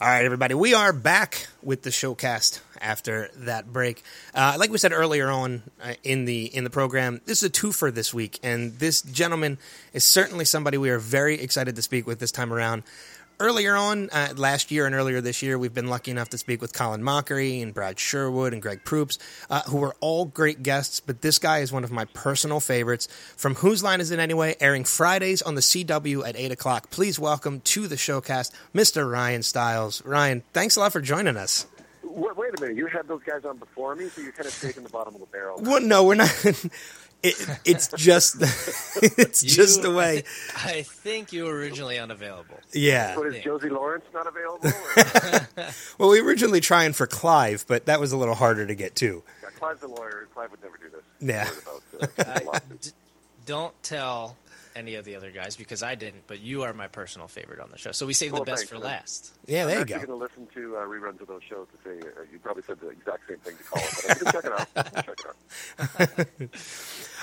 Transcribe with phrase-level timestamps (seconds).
[0.00, 4.04] All right, everybody, we are back with the showcast after that break.
[4.32, 7.50] Uh, like we said earlier on uh, in the in the program, this is a
[7.50, 9.58] twofer this week, and this gentleman
[9.92, 12.84] is certainly somebody we are very excited to speak with this time around
[13.40, 16.60] earlier on uh, last year and earlier this year, we've been lucky enough to speak
[16.60, 19.18] with Colin Mochrie and Brad Sherwood and Greg Proops,
[19.50, 21.00] uh, who were all great guests.
[21.00, 23.08] But this guy is one of my personal favorites.
[23.36, 24.56] From Whose Line Is It Anyway?
[24.60, 26.90] Airing Fridays on the CW at 8 o'clock.
[26.90, 29.10] Please welcome to the showcast, Mr.
[29.10, 30.04] Ryan Stiles.
[30.04, 31.66] Ryan, thanks a lot for joining us.
[32.02, 32.76] Wait, wait a minute.
[32.76, 35.20] You had those guys on before me, so you're kind of taking the bottom of
[35.20, 35.60] the barrel.
[35.60, 36.30] Well, no, we're not.
[37.22, 38.36] It, it's just
[39.02, 40.22] it's You- just the way.
[40.56, 42.60] I think you were originally unavailable.
[42.72, 43.16] Yeah.
[43.16, 43.42] What is Yeah.
[43.42, 44.70] Josie Lawrence not available?
[45.98, 48.94] Well, we were originally trying for Clive, but that was a little harder to get
[48.96, 49.24] to.
[49.42, 50.28] yeah, Clive's a lawyer.
[50.32, 51.02] Clive would never do this.
[51.20, 51.48] Yeah.
[52.16, 52.90] About, uh, d-
[53.46, 54.36] don't tell
[54.76, 57.70] any of the other guys because I didn't, but you are my personal favorite on
[57.70, 57.90] the show.
[57.90, 58.84] So we saved Well, the best thanks, for man.
[58.84, 59.32] last.
[59.46, 59.94] Yeah, there you I'm go.
[59.96, 62.62] actually going to listen to uh, reruns of those shows to say uh, you probably
[62.62, 64.68] said the exact same thing to Colin, but I'm going to check it out.
[64.76, 66.48] I'm check it out.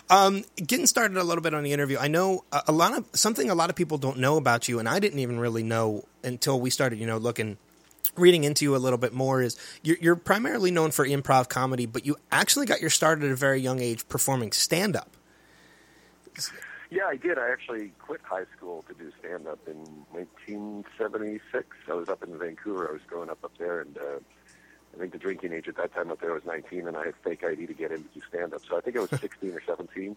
[0.10, 1.98] Um, getting started a little bit on the interview.
[1.98, 4.88] I know a, lot of something a lot of people don't know about you, and
[4.88, 7.58] I didn't even really know until we started, you know, looking,
[8.16, 9.42] reading into you a little bit more.
[9.42, 13.32] Is you're, you're primarily known for improv comedy, but you actually got your start at
[13.32, 15.16] a very young age performing stand up.
[16.92, 17.40] Yeah, I did.
[17.40, 19.78] I actually quit high school to do stand up in
[20.12, 21.66] 1976.
[21.90, 22.88] I was up in Vancouver.
[22.90, 24.20] I was growing up up there, and uh,
[24.96, 27.16] I think the drinking age at that time up there was 19, and I had
[27.24, 28.62] fake ID to get in to do stand up.
[28.68, 30.16] So I think I was 16 or 17.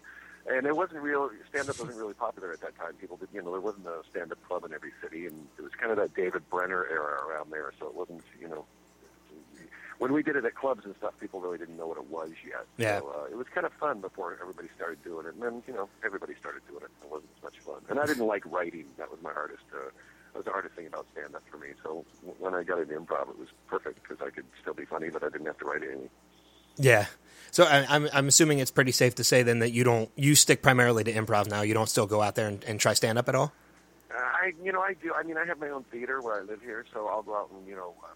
[0.50, 1.30] And it wasn't real.
[1.50, 2.94] Stand up wasn't really popular at that time.
[2.94, 5.62] People did, you know, there wasn't a stand up club in every city, and it
[5.62, 7.72] was kind of that David Brenner era around there.
[7.78, 8.64] So it wasn't, you know,
[9.98, 12.30] when we did it at clubs and stuff, people really didn't know what it was
[12.46, 12.64] yet.
[12.76, 13.00] Yeah.
[13.00, 15.34] So uh, it was kind of fun before everybody started doing it.
[15.34, 16.90] And then, you know, everybody started doing it.
[17.02, 17.82] It wasn't as much fun.
[17.90, 18.86] And I didn't like writing.
[18.96, 19.64] That was my hardest.
[19.74, 19.90] Uh,
[20.34, 21.68] was the hardest thing about stand-up for me.
[21.82, 22.04] So
[22.38, 25.22] when I got into improv, it was perfect because I could still be funny, but
[25.22, 26.10] I didn't have to write anything.
[26.76, 27.06] Yeah.
[27.50, 30.34] So I, I'm I'm assuming it's pretty safe to say then that you don't you
[30.34, 31.62] stick primarily to improv now.
[31.62, 33.52] You don't still go out there and, and try stand up at all.
[34.10, 35.12] Uh, I, you know, I do.
[35.14, 37.50] I mean, I have my own theater where I live here, so I'll go out
[37.50, 38.08] and, you know, uh,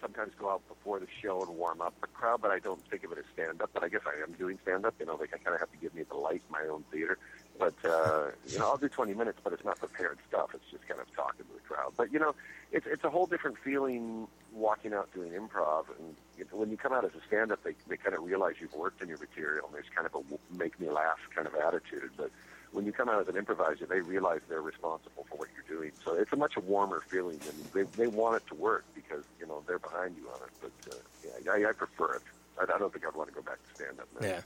[0.00, 3.04] sometimes go out before the show and warm up the crowd, but I don't think
[3.04, 3.70] of it as stand up.
[3.72, 4.94] But I guess I am doing stand up.
[5.00, 6.84] You know, like I kind of have to give me the light in my own
[6.92, 7.18] theater.
[7.58, 10.50] But uh, you know, I'll do 20 minutes, but it's not prepared stuff.
[10.54, 11.92] It's just kind of talking to the crowd.
[11.96, 12.34] But you know,
[12.70, 15.86] it's it's a whole different feeling walking out doing improv.
[15.98, 18.22] And you know, when you come out as a stand up, they they kind of
[18.22, 20.22] realize you've worked in your material, and there's kind of a
[20.54, 22.10] make me laugh kind of attitude.
[22.16, 22.30] But
[22.72, 25.92] when you come out as an improviser, they realize they're responsible for what you're doing.
[26.04, 29.46] So it's a much warmer feeling, and they they want it to work because you
[29.46, 30.54] know they're behind you on it.
[30.60, 30.98] But uh,
[31.44, 32.22] yeah, I, I prefer it.
[32.60, 34.08] I, I don't think I'd want to go back to stand up.
[34.22, 34.42] Yeah.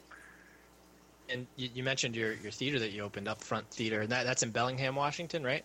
[1.29, 4.25] And you, you mentioned your, your theater that you opened up, Front Theater, and that,
[4.25, 5.65] that's in Bellingham, Washington, right?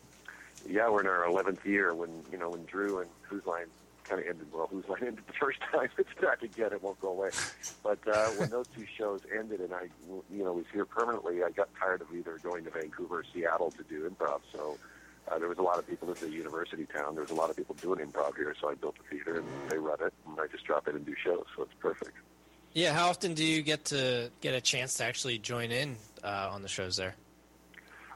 [0.67, 3.67] Yeah, we're in our 11th year when you know when Drew and Whose Line
[4.03, 4.47] kind of ended.
[4.51, 5.89] Well, Whose Line ended the first time.
[5.97, 6.73] It's back again.
[6.73, 7.29] It won't go away.
[7.83, 9.87] But uh, when those two shows ended, and I,
[10.31, 13.71] you know, was here permanently, I got tired of either going to Vancouver or Seattle
[13.71, 14.41] to do improv.
[14.51, 14.77] So
[15.29, 16.07] uh, there was a lot of people.
[16.07, 17.15] This is a university town.
[17.15, 18.55] There was a lot of people doing improv here.
[18.59, 21.05] So I built a theater, and they run it, and I just drop in and
[21.05, 21.45] do shows.
[21.55, 22.17] So it's perfect.
[22.77, 22.93] Yeah.
[22.93, 26.61] How often do you get to get a chance to actually join in uh, on
[26.61, 27.15] the shows there?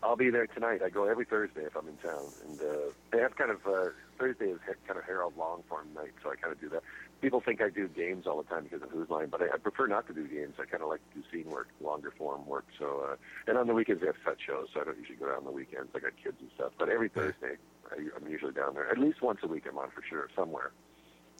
[0.03, 0.83] I'll be there tonight.
[0.85, 3.89] I go every Thursday if I'm in town, and uh, they have kind of uh,
[4.19, 6.83] Thursday is kind of Harold long form night, so I kind of do that.
[7.21, 9.57] People think I do games all the time because of Whose Line, but I, I
[9.57, 10.53] prefer not to do games.
[10.59, 12.65] I kind of like to do scene work, longer form work.
[12.77, 13.15] So, uh,
[13.47, 15.45] and on the weekends they have set shows, so I don't usually go down on
[15.45, 15.89] the weekends.
[15.95, 17.57] I got kids and stuff, but every Thursday
[17.91, 18.91] I, I'm usually down there.
[18.91, 20.69] At least once a week I'm on for sure somewhere.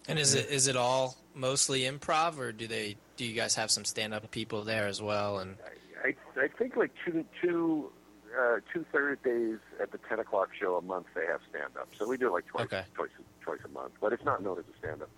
[0.07, 3.69] And is it is it all mostly improv, or do they do you guys have
[3.71, 5.39] some stand up people there as well?
[5.39, 5.57] And
[6.03, 7.91] I, I think like two two
[8.39, 11.89] uh, two Thursdays at the ten o'clock show a month they have stand up.
[11.97, 12.83] So we do it like twice Okay.
[12.95, 13.09] twice
[13.41, 15.09] twice a month, but it's not known as a stand up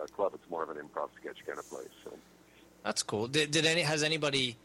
[0.00, 0.32] uh, club.
[0.34, 1.88] It's more of an improv sketch kind of place.
[2.04, 2.12] So
[2.84, 3.28] that's cool.
[3.28, 4.56] Did, did any has anybody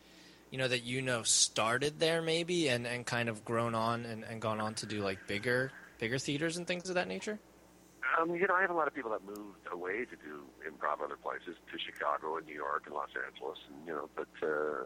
[0.52, 4.26] you know that you know started there maybe and, and kind of grown on and,
[4.26, 7.40] and gone on to do like bigger bigger theaters and things of that nature?
[8.20, 11.04] Um, you know, I have a lot of people that moved away to do improv
[11.04, 14.28] other places, to Chicago and New York and Los Angeles, and you know, but.
[14.42, 14.84] Uh,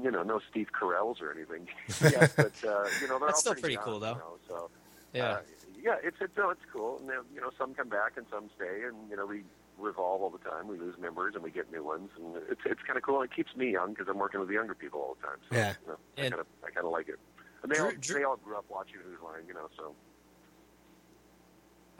[0.00, 1.66] you know, no Steve Carell's or anything
[2.00, 4.12] yet, but uh, you know they're That's all still pretty, pretty cool, though.
[4.12, 4.70] You know, so
[5.12, 5.24] Yeah.
[5.24, 5.40] Uh,
[5.82, 8.84] yeah, it's it's no, it's cool, and you know some come back and some stay,
[8.86, 9.42] and you know we
[9.76, 10.68] revolve all the time.
[10.68, 13.22] We lose members and we get new ones, and it's it's kind of cool.
[13.22, 15.38] It keeps me young because I'm working with the younger people all the time.
[15.50, 15.74] So, Yeah.
[15.82, 17.18] you know, I kind of I kind of like it.
[17.64, 19.68] And they Drew- all Drew- they all grew up watching Whose Line, you know.
[19.76, 19.96] So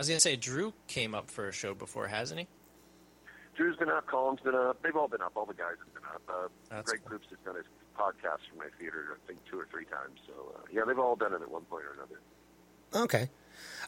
[0.03, 2.49] was gonna say Drew came up for a show before, hasn't he?
[3.57, 4.83] Drew's been up, Colin's been up.
[4.83, 5.33] They've all been up.
[5.37, 6.23] All the guys have been up.
[6.29, 7.67] Uh, That's Greg Proops has done his
[7.97, 10.19] podcast for my theater, I think two or three times.
[10.27, 13.05] So uh, yeah, they've all done it at one point or another.
[13.05, 13.31] Okay.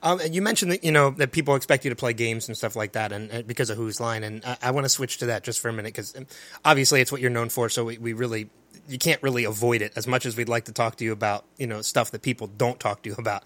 [0.02, 2.56] Um, and you mentioned that you know that people expect you to play games and
[2.56, 5.19] stuff like that, and, and because of Whose Line, and I, I want to switch
[5.19, 6.14] to that just for a minute because
[6.64, 7.69] obviously it's what you're known for.
[7.69, 8.50] So we, we really
[8.88, 11.44] you can't really avoid it as much as we'd like to talk to you about
[11.56, 13.44] you know stuff that people don't talk to you about.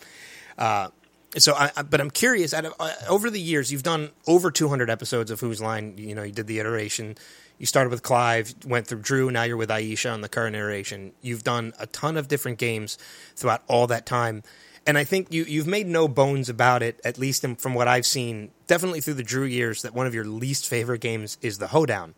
[0.59, 0.89] Uh,
[1.37, 2.53] so, I, but I'm curious.
[2.53, 5.95] Of, uh, over the years, you've done over 200 episodes of Whose Line.
[5.99, 7.17] You know, you did the iteration.
[7.59, 9.31] You started with Clive, went through Drew.
[9.31, 11.13] Now you're with Aisha on the current iteration.
[11.21, 12.99] You've done a ton of different games
[13.35, 14.43] throughout all that time
[14.89, 17.87] and I think you you've made no bones about it, at least in, from what
[17.87, 21.59] I've seen, definitely through the Drew years, that one of your least favorite games is
[21.59, 22.15] the Hoedown.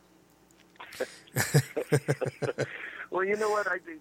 [3.11, 3.67] well, you know what?
[3.67, 4.01] I think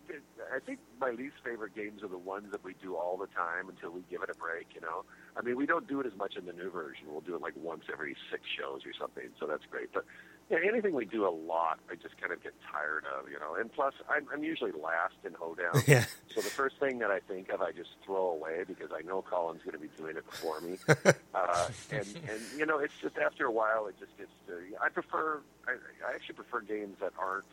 [0.53, 3.67] I think my least favorite games are the ones that we do all the time
[3.67, 4.67] until we give it a break.
[4.75, 5.03] You know,
[5.35, 7.05] I mean, we don't do it as much in the new version.
[7.09, 9.91] We'll do it like once every six shows or something, so that's great.
[9.93, 10.05] But
[10.49, 13.55] yeah, anything we do a lot, I just kind of get tired of, you know.
[13.55, 15.83] And plus, I'm, I'm usually last in hoedown.
[15.87, 16.05] Yeah.
[16.35, 19.23] So the first thing that I think of, I just throw away because I know
[19.23, 20.77] Colin's going to be doing it before me.
[21.33, 24.53] uh, and and you know, it's just after a while, it just gets to.
[24.83, 25.41] I prefer.
[25.67, 25.71] I,
[26.07, 27.45] I actually prefer games that aren't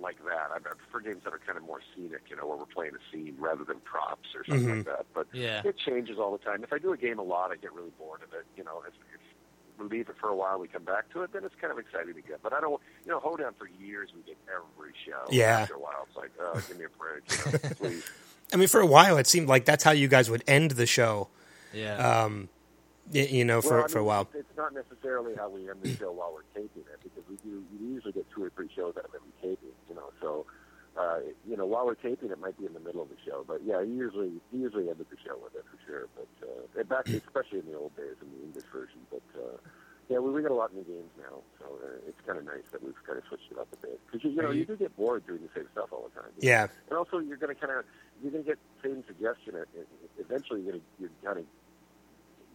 [0.00, 0.50] like that.
[0.54, 3.02] I prefer games that are kind of more scenic, you know, where we're playing a
[3.12, 4.76] scene rather than props or something Mhm.
[4.78, 5.06] like that.
[5.14, 5.62] But Yeah.
[5.64, 6.64] it changes all the time.
[6.64, 8.44] If I do a game a lot, I get really bored of it.
[8.56, 9.20] You know, if, if
[9.78, 11.78] we leave it for a while, we come back to it, then it's kind of
[11.78, 12.38] exciting again.
[12.42, 15.24] But I don't, you know, Hoedown for years we did every show.
[15.30, 15.60] Yeah.
[15.60, 18.04] After a while, it's like, oh, give me a break, you know, please.
[18.52, 20.86] I mean, for a while, it seemed like that's how you guys would end the
[20.86, 21.28] show.
[21.72, 21.96] Yeah.
[21.96, 22.48] Um,
[23.12, 24.22] you know, for well, I for a while.
[24.32, 27.50] It's it's not necessarily how we end the show while we're taping it because we
[27.50, 30.10] do we usually get two or three shows out of every taping, you know.
[30.20, 30.46] So,
[30.96, 33.44] uh, you know, while we're taping, it might be in the middle of the show,
[33.46, 36.06] but yeah, usually usually ended the show with it for sure.
[36.14, 39.26] But uh, back especially in the old days in the English version, but.
[39.34, 39.56] Uh,
[40.10, 42.44] yeah, we, we got a lot of new games now, so uh, it's kind of
[42.44, 43.98] nice that we've kind of switched it up a bit.
[44.04, 46.28] Because you, you know, you do get bored doing the same stuff all the time.
[46.36, 46.52] you know?
[46.52, 47.86] Yeah, And also, you're going to kind of
[48.22, 49.56] you're going to get same suggestion.
[50.18, 51.46] Eventually, you're going to you're kind of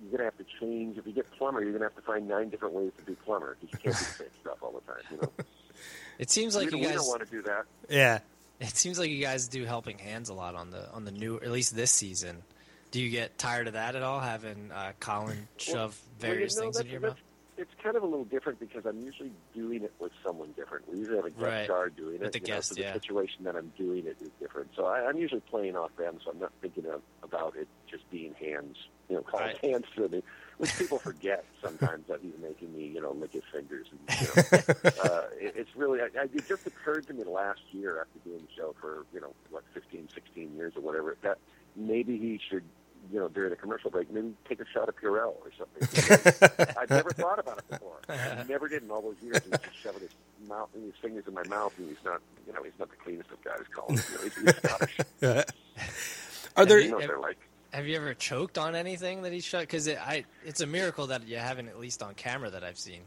[0.02, 0.98] you're going to have to change.
[0.98, 3.16] If you get plumber, you're going to have to find nine different ways to do
[3.26, 5.02] plumber because you can't do the same stuff all the time.
[5.12, 5.32] You know,
[6.20, 6.96] it seems like we, you guys.
[6.96, 7.66] don't want to do that.
[7.90, 8.20] yeah.
[8.62, 11.38] It seems like you guys do helping hands a lot on the on the new,
[11.38, 12.44] at least this season.
[12.92, 14.20] Do you get tired of that at all?
[14.20, 17.20] Having uh, Colin shove Well, you various know, things that's- into your mouth.
[17.60, 20.90] It's kind of a little different because I'm usually doing it with someone different.
[20.90, 21.66] We usually have a guest Right.
[21.66, 22.22] star doing it.
[22.22, 24.70] With the you know, guest, so the situation that I'm doing it is different.
[24.78, 28.10] So I, I'm usually playing off them, so I'm not thinking of, about it just
[28.10, 28.78] being hands,
[29.10, 29.58] you know, called Right.
[29.64, 30.24] hands to me,
[30.58, 33.88] which people forget sometimes that he's making me, you know, lick his fingers.
[33.92, 37.60] And, you know, uh, it, it's really, I, I, it just occurred to me last
[37.72, 41.40] year after doing the show for, you know, what, 15, 16 years or whatever, that
[41.76, 42.64] maybe he should,
[43.12, 46.74] you know, during a commercial break, maybe take a shot of Purell or something.
[46.80, 48.00] I've never thought about it before.
[48.10, 49.42] I never did in all those years.
[49.44, 50.12] He's just shoving his
[50.48, 52.96] mouth, and his fingers in my mouth, and he's not, you know, he's not the
[52.98, 53.62] cleanest of guys.
[53.74, 54.98] Colin, you know, he's, he's Scottish.
[56.56, 56.80] Are there?
[56.80, 57.38] He knows what they're like.
[57.72, 59.62] Have you ever choked on anything that he shot?
[59.62, 62.80] Because it, I, it's a miracle that you haven't at least on camera that I've
[62.80, 63.02] seen.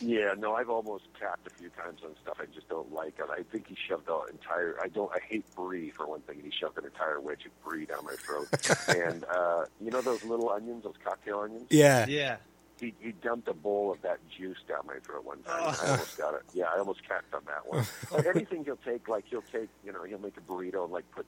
[0.00, 3.14] Yeah, no, I've almost tapped a few times on stuff I just don't like.
[3.20, 4.76] And I think he shoved the entire.
[4.82, 5.10] I don't.
[5.14, 6.36] I hate brie for one thing.
[6.36, 8.48] and He shoved an entire wedge of brie down my throat.
[8.88, 11.66] and uh, you know those little onions, those cocktail onions.
[11.70, 12.06] Yeah.
[12.08, 12.36] Yeah.
[12.78, 15.60] He, he dumped a bowl of that juice down my throat one time.
[15.62, 15.80] Oh.
[15.82, 16.42] I almost got it.
[16.52, 17.86] Yeah, I almost cacked on that one.
[18.10, 21.10] But anything he'll take, like he'll take, you know, he'll make a burrito and like
[21.10, 21.24] put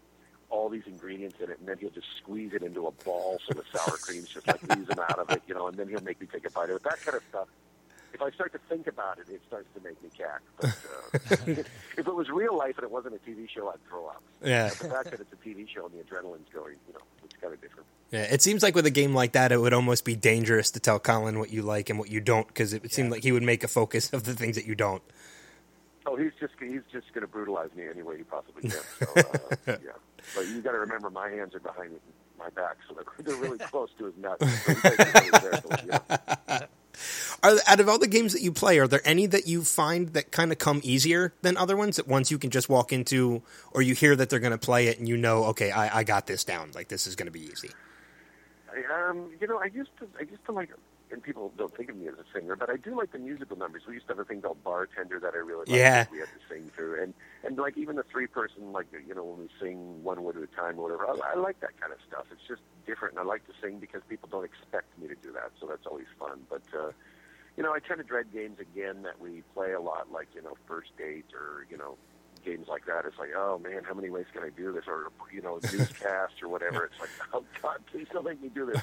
[0.50, 3.54] all these ingredients in it, and then he'll just squeeze it into a ball so
[3.54, 6.20] the sour cream's just like oozing out of it, you know, and then he'll make
[6.20, 6.82] me take a bite of it.
[6.84, 7.48] That kind of stuff.
[8.12, 10.40] If I start to think about it, it starts to make me cack.
[10.60, 11.62] But uh,
[11.96, 14.22] if it was real life and it wasn't a TV show, I'd throw up.
[14.42, 14.68] Yeah.
[14.68, 17.34] But the fact that it's a TV show and the adrenaline's going, you know, it's
[17.40, 17.86] kind of different.
[18.10, 20.80] Yeah, it seems like with a game like that, it would almost be dangerous to
[20.80, 23.32] tell Colin what you like and what you don't, because it would seem like he
[23.32, 25.02] would make a focus of the things that you don't.
[26.06, 28.70] Oh, he's just he's just going to brutalize me any way he possibly can.
[28.70, 29.22] So uh,
[29.66, 29.90] yeah,
[30.34, 32.00] but you got to remember, my hands are behind
[32.38, 34.40] my back, so they're, they're really close to his nuts.
[34.40, 36.58] So he takes it really know.
[37.42, 40.08] Are out of all the games that you play, are there any that you find
[40.14, 41.96] that kind of come easier than other ones?
[41.96, 44.88] That ones you can just walk into, or you hear that they're going to play
[44.88, 46.70] it and you know, okay, I, I got this down.
[46.74, 47.70] Like this is going to be easy.
[48.92, 50.70] Um, you know, I used to, I used to like,
[51.10, 53.56] and people don't think of me as a singer, but I do like the musical
[53.56, 53.82] numbers.
[53.86, 55.70] We used to have a thing called bartender that I really liked.
[55.70, 56.04] Yeah.
[56.04, 59.14] that we had to sing through, and and like even the three person, like you
[59.14, 61.06] know, when we sing one word at a time or whatever.
[61.06, 62.26] I, I like that kind of stuff.
[62.30, 65.32] It's just different, and I like to sing because people don't expect me to do
[65.32, 66.40] that, so that's always fun.
[66.48, 66.92] But uh,
[67.56, 70.42] you know, I kind of dread games again that we play a lot, like you
[70.42, 71.96] know, first date or you know,
[72.48, 73.04] games like that.
[73.04, 74.84] It's like, oh man, how many ways can I do this?
[74.86, 76.84] Or you know, newscast or whatever.
[76.86, 78.80] It's like, oh god, please don't make me do this.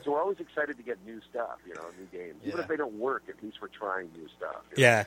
[0.04, 2.36] so we're always excited to get new stuff, you know, new games.
[2.44, 2.62] Even Yeah.
[2.62, 4.62] if they don't work, at least we're trying new stuff.
[4.76, 4.88] you know?
[4.88, 5.04] Yeah,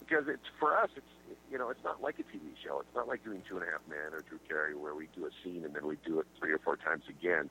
[0.00, 0.90] because it's for us.
[0.96, 1.06] It's
[1.50, 2.80] you know, it's not like a TV show.
[2.80, 5.26] It's not like doing Two and a Half Men or Drew Carey, where we do
[5.26, 7.50] a scene and then we do it three or four times again.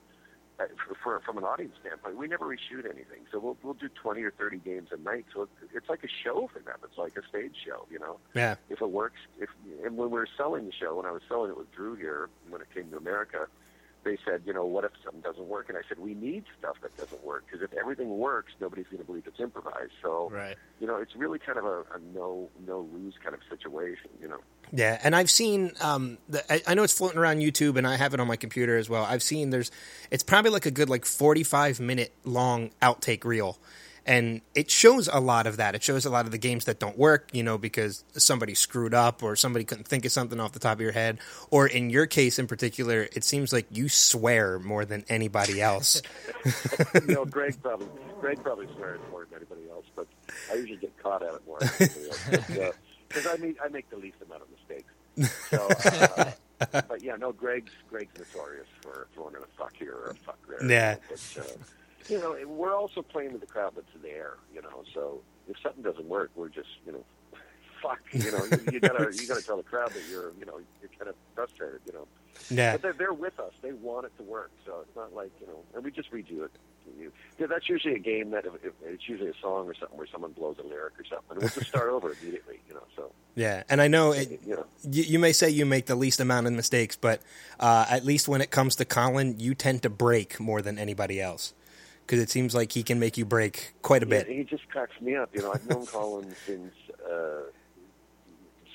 [0.59, 3.25] Uh, for, for from an audience standpoint, we never reshoot anything.
[3.31, 5.25] So we'll we'll do twenty or thirty games a night.
[5.33, 6.75] So it, it's like a show for them.
[6.83, 8.17] It's like a stage show, you know.
[8.33, 8.55] Yeah.
[8.69, 9.49] If it works, if
[9.85, 12.29] and when we were selling the show, when I was selling it with Drew here,
[12.49, 13.47] when it came to America,
[14.03, 15.67] they said, you know, what if something doesn't work?
[15.69, 18.99] And I said, we need stuff that doesn't work because if everything works, nobody's going
[18.99, 19.91] to believe it's improvised.
[20.01, 20.55] So, Right.
[20.79, 24.27] you know, it's really kind of a, a no no lose kind of situation, you
[24.27, 24.39] know.
[24.71, 25.71] Yeah, and I've seen.
[25.81, 28.35] Um, the, I, I know it's floating around YouTube, and I have it on my
[28.35, 29.03] computer as well.
[29.03, 29.71] I've seen there's.
[30.11, 33.57] It's probably like a good like forty five minute long outtake reel,
[34.05, 35.75] and it shows a lot of that.
[35.75, 38.93] It shows a lot of the games that don't work, you know, because somebody screwed
[38.93, 41.89] up or somebody couldn't think of something off the top of your head, or in
[41.89, 46.01] your case in particular, it seems like you swear more than anybody else.
[47.07, 47.87] you know, Greg probably
[48.19, 50.07] Greg probably swears more than anybody else, but
[50.51, 51.89] I usually get caught at it more than
[52.29, 52.75] anybody else.
[53.07, 54.93] Because I mean, I make the least amount of mistakes.
[55.49, 60.11] So, uh, but yeah, no, Greg's Greg's notorious for throwing in a fuck here or
[60.11, 60.69] a fuck there.
[60.69, 60.95] Yeah.
[61.09, 61.63] But, uh,
[62.07, 64.35] you know, we're also playing with the crowd that's there.
[64.53, 67.03] You know, so if something doesn't work, we're just you know,
[67.81, 67.99] fuck.
[68.11, 70.91] You know, you, you gotta you gotta tell the crowd that you're you know you're
[70.97, 71.81] kind of frustrated.
[71.85, 72.07] You know.
[72.49, 73.51] Yeah, But they're, they're with us.
[73.61, 74.49] They want it to work.
[74.65, 76.51] So it's not like, you know, and we just redo it.
[76.97, 79.97] You- Yeah, that's usually a game that if, if it's usually a song or something
[79.97, 81.25] where someone blows a lyric or something.
[81.31, 82.83] And we'll just start over immediately, you know.
[82.95, 85.95] So, yeah, and I know it, you know, you, you may say you make the
[85.95, 87.21] least amount of mistakes, but
[87.59, 91.19] uh, at least when it comes to Colin, you tend to break more than anybody
[91.21, 91.53] else
[92.09, 94.27] because it seems like he can make you break quite a he, bit.
[94.27, 95.29] he just cracks me up.
[95.31, 96.73] You know, I've known Colin since
[97.07, 97.41] uh,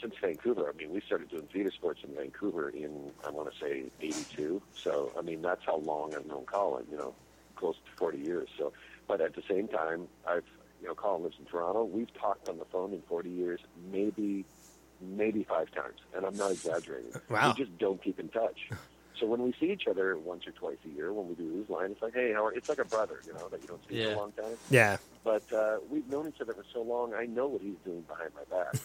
[0.00, 0.72] since Vancouver.
[0.72, 4.62] I mean, we started doing theater sports in Vancouver in I want to say '82.
[4.76, 6.86] So, I mean, that's how long I've known Colin.
[6.92, 7.14] You know,
[7.56, 8.48] close to 40 years.
[8.56, 8.72] So,
[9.08, 10.44] but at the same time, I've
[10.80, 11.82] you know, Colin lives in Toronto.
[11.82, 13.60] We've talked on the phone in 40 years,
[13.90, 14.44] maybe
[15.00, 17.10] maybe five times, and I'm not exaggerating.
[17.28, 17.52] Wow.
[17.56, 18.70] We just don't keep in touch.
[19.20, 21.68] So when we see each other once or twice a year, when we do Whose
[21.68, 22.52] Line, it's like, hey, how are?
[22.52, 24.56] It's like a brother, you know, that you don't see for a long time.
[24.70, 27.14] Yeah, But uh, we've known each other for so long.
[27.14, 28.76] I know what he's doing behind my back.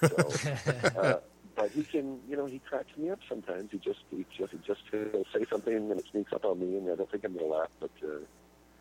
[0.94, 1.20] So, uh,
[1.56, 3.72] but he can, you know, he cracks me up sometimes.
[3.72, 6.78] He just, he just, he just he'll say something and it sneaks up on me,
[6.78, 8.20] and I don't think I'm going to laugh, but uh,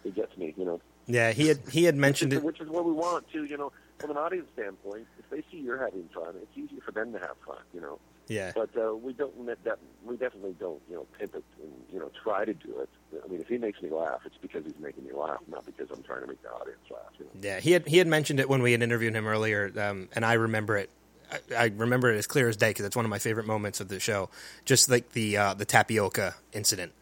[0.05, 0.81] he gets me, you know.
[1.07, 1.33] yeah.
[1.33, 2.45] He had he had Which mentioned is, it.
[2.45, 5.07] which is what we want to, you know, from an audience standpoint.
[5.19, 7.99] If they see you're having fun, it's easier for them to have fun, you know.
[8.29, 9.79] Yeah, But uh, we don't let that.
[10.05, 12.89] We definitely don't, you know, pimp it and you know try to do it.
[13.25, 15.91] I mean, if he makes me laugh, it's because he's making me laugh, not because
[15.91, 17.11] I'm trying to make the audience laugh.
[17.19, 17.31] You know?
[17.41, 17.61] yeah.
[17.61, 20.35] He had he had mentioned it when we had interviewed him earlier, um, and I
[20.35, 20.91] remember it.
[21.33, 23.81] I, I remember it as clear as day because it's one of my favorite moments
[23.81, 24.29] of the show.
[24.67, 26.93] Just like the uh, the tapioca incident,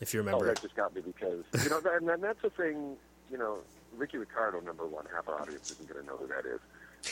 [0.00, 0.44] if you remember.
[0.44, 2.96] Oh, that just got me because you know, that, and that's the thing.
[3.32, 3.58] You know,
[3.96, 6.60] Ricky Ricardo, number one, half our audience isn't going to know who that is.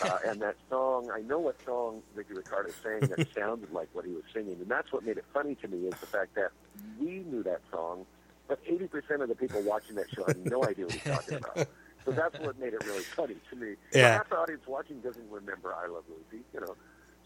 [0.02, 4.04] Uh, and that song, I know what song Ricky Ricardo sang that sounded like what
[4.04, 6.50] he was singing, and that's what made it funny to me is the fact that
[6.98, 8.04] we knew that song,
[8.48, 11.68] but 80% of the people watching that show had no idea what he's talking about.
[12.04, 13.74] So that's what made it really funny to me.
[13.92, 14.18] Yeah.
[14.18, 16.76] half the audience watching doesn't remember I Love Lucy, you know.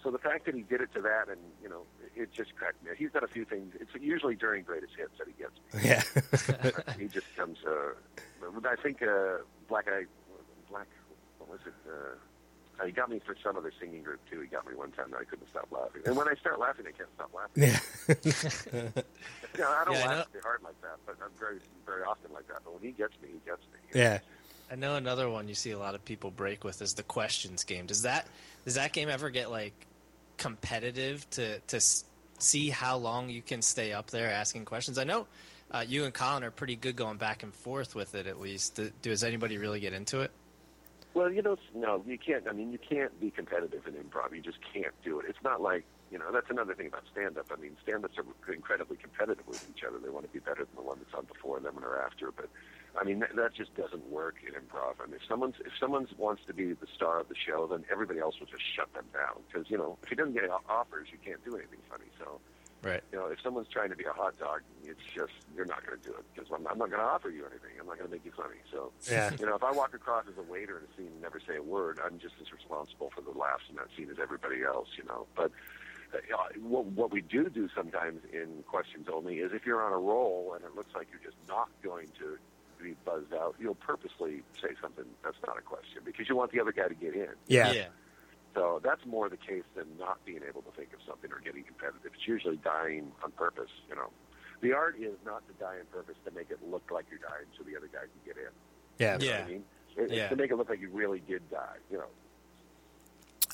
[0.02, 1.82] So the fact that he did it to that, and you know,
[2.16, 2.90] it just cracked me.
[2.96, 3.74] He's done a few things.
[3.78, 6.80] It's usually during greatest hits that he gets me.
[6.88, 7.58] Yeah, he just comes.
[7.66, 7.92] Uh,
[8.66, 10.06] I think uh, Black Eye,
[10.70, 10.86] Black.
[11.38, 11.74] What was it?
[11.86, 12.14] Uh,
[12.80, 14.40] uh, he got me for some other singing group too.
[14.40, 16.02] He got me one time that I couldn't stop laughing.
[16.06, 17.62] And when I start laughing, I can't stop laughing.
[17.64, 19.02] yeah.
[19.56, 20.24] You know, I don't Yeah, I laugh know.
[20.32, 22.58] very hard like that, but I'm very, very often like that.
[22.64, 23.78] But when he gets me, he gets me.
[24.00, 24.20] Yeah.
[24.70, 27.64] I know another one you see a lot of people break with is the questions
[27.64, 27.86] game.
[27.86, 28.28] Does that
[28.64, 29.72] does that game ever get like
[30.38, 31.80] competitive to to
[32.38, 34.96] see how long you can stay up there asking questions?
[34.98, 35.26] I know
[35.72, 38.28] uh, you and Colin are pretty good going back and forth with it.
[38.28, 40.30] At least, Do- does anybody really get into it?
[41.12, 42.46] Well, you know, no, you can't.
[42.48, 44.34] I mean, you can't be competitive in improv.
[44.34, 45.26] You just can't do it.
[45.28, 46.30] It's not like you know.
[46.32, 47.46] That's another thing about stand-up.
[47.50, 49.98] I mean, stand-ups are incredibly competitive with each other.
[49.98, 52.30] They want to be better than the one that's on before them and or after.
[52.30, 52.48] But
[52.98, 55.02] I mean, that, that just doesn't work in improv.
[55.02, 57.84] I mean, if someone's if someone wants to be the star of the show, then
[57.90, 61.08] everybody else will just shut them down because you know if he doesn't get offers,
[61.10, 62.06] you can't do anything funny.
[62.18, 62.38] So
[62.82, 63.02] Right.
[63.12, 65.98] you know, if someone's trying to be a hot dog, it's just you're not going
[66.00, 67.76] to do it because I'm, I'm not going to offer you anything.
[67.78, 68.56] I'm not going to make you funny.
[68.72, 69.30] So, Yeah.
[69.38, 71.56] you know, if I walk across as a waiter in a scene and never say
[71.56, 74.88] a word, I'm just as responsible for the laughs in that scene as everybody else.
[74.96, 75.50] You know, but
[76.14, 79.82] uh, you know, what, what we do do sometimes in questions only is if you're
[79.82, 82.38] on a roll and it looks like you're just not going to
[82.82, 86.58] be buzzed out, you'll purposely say something that's not a question because you want the
[86.60, 87.28] other guy to get in.
[87.46, 87.72] Yeah.
[87.72, 87.86] Yeah.
[88.54, 91.62] So that's more the case than not being able to think of something or getting
[91.64, 92.12] competitive.
[92.14, 94.10] It's usually dying on purpose, you know.
[94.60, 97.46] The art is not to die on purpose to make it look like you're dying
[97.56, 98.50] so the other guy can get in.
[98.98, 99.12] Yeah.
[99.14, 99.38] You know Yeah.
[99.40, 99.64] what I mean?
[99.96, 100.28] It's Yeah.
[100.28, 102.06] to make it look like you really did die, you know.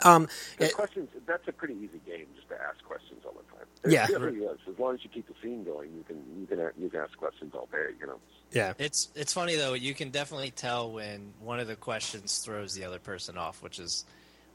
[0.05, 3.67] Um, it- questions, that's a pretty easy game just to ask questions all the time.
[3.89, 4.07] Yeah.
[4.11, 4.59] It really is.
[4.69, 7.17] As long as you keep the scene going, you can you can you can ask
[7.17, 7.91] questions all day.
[8.01, 8.21] You know.
[8.51, 9.73] yeah, It's it's funny though.
[9.75, 13.79] You can definitely tell when one of the questions throws the other person off, which
[13.79, 14.05] is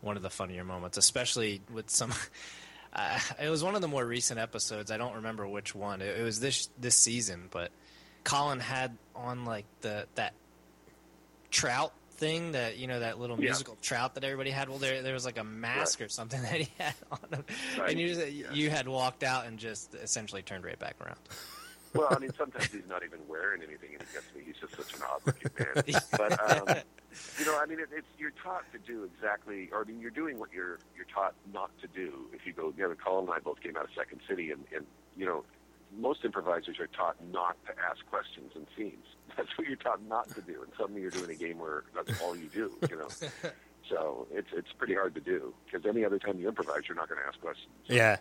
[0.01, 2.13] one of the funnier moments, especially with some.
[2.93, 4.91] Uh, it was one of the more recent episodes.
[4.91, 6.01] I don't remember which one.
[6.01, 7.71] It, it was this this season, but
[8.25, 10.33] Colin had on like the that
[11.51, 13.43] trout thing that you know that little Yeah.
[13.51, 14.67] musical trout that everybody had.
[14.67, 17.45] Well, there there was like a mask or something that he had on him,
[17.79, 17.91] Right.
[17.91, 18.51] and you just, Yeah.
[18.51, 21.19] you had walked out and just essentially turned right back around.
[21.93, 24.43] Well, I mean, sometimes he's not even wearing anything, and he gets me.
[24.45, 26.01] He's just such an odd-looking man.
[26.17, 26.77] But um,
[27.39, 30.11] you know, I mean, it, it's you're taught to do exactly, or I mean, you're
[30.11, 32.27] doing what you're you're taught not to do.
[32.33, 34.63] If you go, you know, Colin and I both came out of Second City, and
[34.75, 34.85] and
[35.17, 35.43] you know,
[35.97, 39.05] most improvisers are taught not to ask questions in scenes.
[39.37, 42.21] That's what you're taught not to do, and suddenly you're doing a game where that's
[42.21, 42.71] all you do.
[42.89, 43.07] You know.
[43.89, 47.09] So it's it's pretty hard to do because any other time you improvise, you're not
[47.09, 47.73] going to ask questions.
[47.87, 48.17] yeah,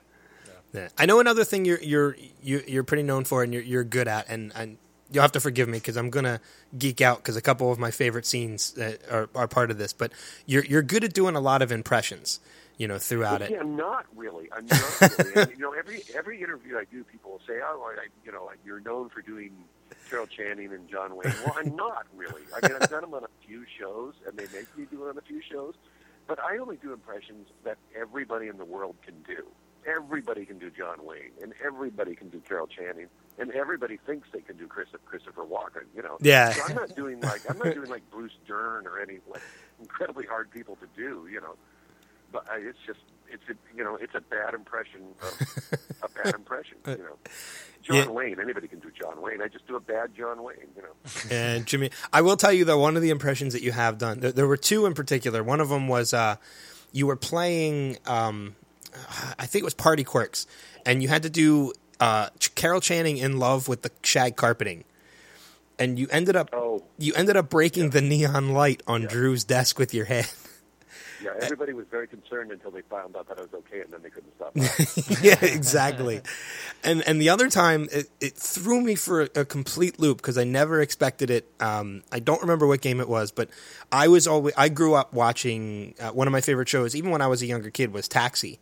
[0.72, 0.88] yeah.
[0.98, 4.08] I know another thing you're you're you- you're pretty known for and you're you're good
[4.08, 4.78] at, and, and
[5.10, 6.40] you'll have to forgive me because I'm gonna
[6.78, 8.78] geek out because a couple of my favorite scenes
[9.10, 9.92] are are part of this.
[9.92, 10.12] But
[10.46, 12.40] you're you're good at doing a lot of impressions,
[12.78, 13.52] you know, throughout Well, it.
[13.52, 14.48] see, I'm not really.
[14.52, 15.50] I'm not really.
[15.52, 18.80] You know, every every interview I do, people will say, "Oh, I, you know, you're
[18.80, 19.52] known for doing
[20.08, 22.42] Carol Channing and John Wayne." Well, I'm not really.
[22.56, 25.10] I mean, I've done them on a few shows, and they make me do it
[25.10, 25.74] on a few shows.
[26.28, 29.44] But I only do impressions that everybody in the world can do.
[29.86, 33.06] Everybody can do John Wayne, and everybody can do Carol Channing,
[33.38, 35.84] and everybody thinks they can do Christopher, Christopher Walken.
[35.96, 36.52] You know, Yeah.
[36.52, 39.42] So I'm not doing like I'm not doing like Bruce Dern or any like
[39.80, 41.26] incredibly hard people to do.
[41.32, 41.54] You know,
[42.32, 46.34] but I, it's just it's a you know it's a bad impression of a bad
[46.34, 46.76] impression.
[46.86, 47.16] You know,
[47.82, 48.08] John Yeah.
[48.08, 48.38] Wayne.
[48.40, 49.40] Anybody can do John Wayne.
[49.40, 50.56] I just do a bad John Wayne.
[50.76, 50.90] You know.
[51.30, 54.20] And Jimmy, I will tell you though, one of the impressions that you have done,
[54.20, 55.42] there, there were two in particular.
[55.42, 56.36] One of them was uh,
[56.92, 58.56] you were playing, um,
[59.38, 60.46] I think it was Party Quirks,
[60.86, 64.84] and you had to do uh, Carol Channing in love with the shag carpeting,
[65.78, 69.78] and you ended up Oh you ended up breaking the neon light on Drew's desk
[69.78, 70.30] with your head.
[71.22, 74.02] yeah, everybody was very concerned until they found out that I was okay, and then
[74.02, 74.52] they couldn't stop.
[75.22, 76.20] yeah, exactly.
[76.84, 80.36] And and the other time, it, it threw me for a, a complete loop because
[80.36, 81.50] I never expected it.
[81.60, 83.48] Um, I don't remember what game it was, but
[83.90, 87.22] I was always I grew up watching uh, one of my favorite shows, even when
[87.22, 88.58] I was a younger kid, was Taxi.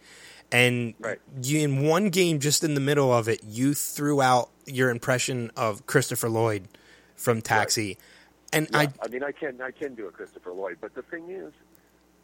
[0.51, 1.21] And Right.
[1.43, 5.51] you, in one game, just in the middle of it, you threw out your impression
[5.57, 6.69] of Christopher Lloyd
[7.17, 7.99] from Taxi,
[8.53, 11.03] and Yeah, I I mean, I can I can do a Christopher Lloyd, but the
[11.03, 11.53] thing is,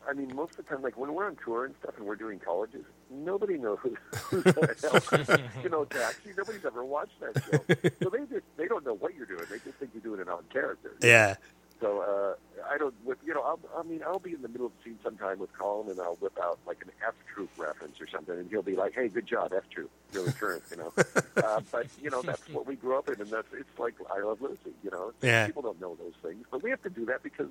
[0.08, 2.16] I mean, most of the time, like when we're on tour and stuff, and we're
[2.16, 6.30] doing colleges, nobody knows who, who the hell, you know, Taxi.
[6.37, 7.64] Nobody's ever watched that show,
[8.02, 9.44] so they just they don't know what you're doing.
[9.50, 10.94] They just think you're doing an odd character.
[11.02, 11.37] yeah,
[11.80, 14.66] So uh, I don't, with you know, I'll, I mean, I'll be in the middle
[14.66, 18.00] of the scene sometime with Colin, and I'll whip out like an F Troop reference
[18.00, 20.92] or something, and he'll be like, "Hey, good job, F Troop, really current," you know.
[21.37, 24.20] uh, but you know, that's what we grew up in, and that's it's like I
[24.20, 25.12] Love Lucy, you know.
[25.22, 25.46] Yeah.
[25.46, 27.48] People don't know those things, but we have to do that because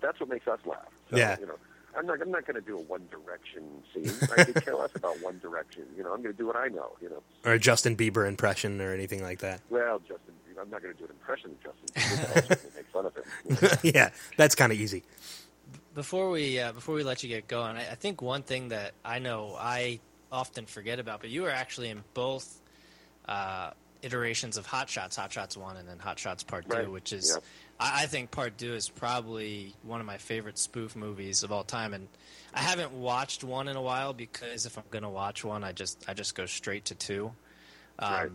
[0.00, 0.78] that's what makes us laugh.
[1.10, 1.36] So, Yeah.
[1.40, 1.58] You know,
[1.96, 4.12] I'm not, I'm not going to do a One Direction scene.
[4.36, 5.84] I could care less about One Direction.
[5.96, 6.92] You know, I'm going to do what I know.
[7.00, 7.22] You know.
[7.44, 9.60] or a Justin Bieber impression or anything like that.
[9.70, 11.88] Well, Justin, I'm not going to do an impression of Justin.
[11.94, 13.14] Bieber, but I'll certainly make fun of
[13.72, 13.78] him.
[13.94, 15.02] yeah, that's kind of easy.
[15.94, 18.92] Before we uh, before we let you get going, I, I think one thing that
[19.04, 22.60] I know I often forget about, but you were actually in both
[23.26, 23.70] uh,
[24.02, 26.90] iterations of Hot Shots, Hot Shots One, and then Hot Shots Part Two, Right.
[26.90, 27.40] which is Yeah.
[27.80, 31.64] I, I think Part Two is probably one of my favorite spoof movies of all
[31.64, 32.06] time, and
[32.54, 36.04] I haven't watched one in a while because if I'm gonna watch one, I just
[36.08, 37.32] I just go straight to two.
[37.98, 38.30] Um, Right.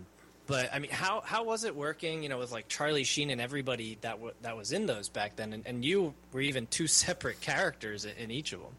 [0.45, 2.21] But I mean, how how was it working?
[2.23, 5.35] You know, with like Charlie Sheen and everybody that w- that was in those back
[5.37, 8.73] then, and, and you were even two separate characters in, in each of them.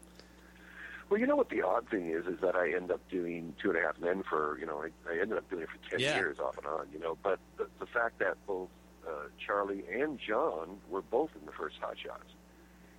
[1.09, 3.69] Well, you know what the odd thing is, is that I end up doing Two
[3.69, 5.99] and a Half Men for, you know, I, I ended up doing it for 10
[5.99, 6.15] Yeah.
[6.15, 8.69] years off and on, you know, but the, the fact that both
[9.07, 12.23] uh, Charlie and John were both in the first Hot Shots.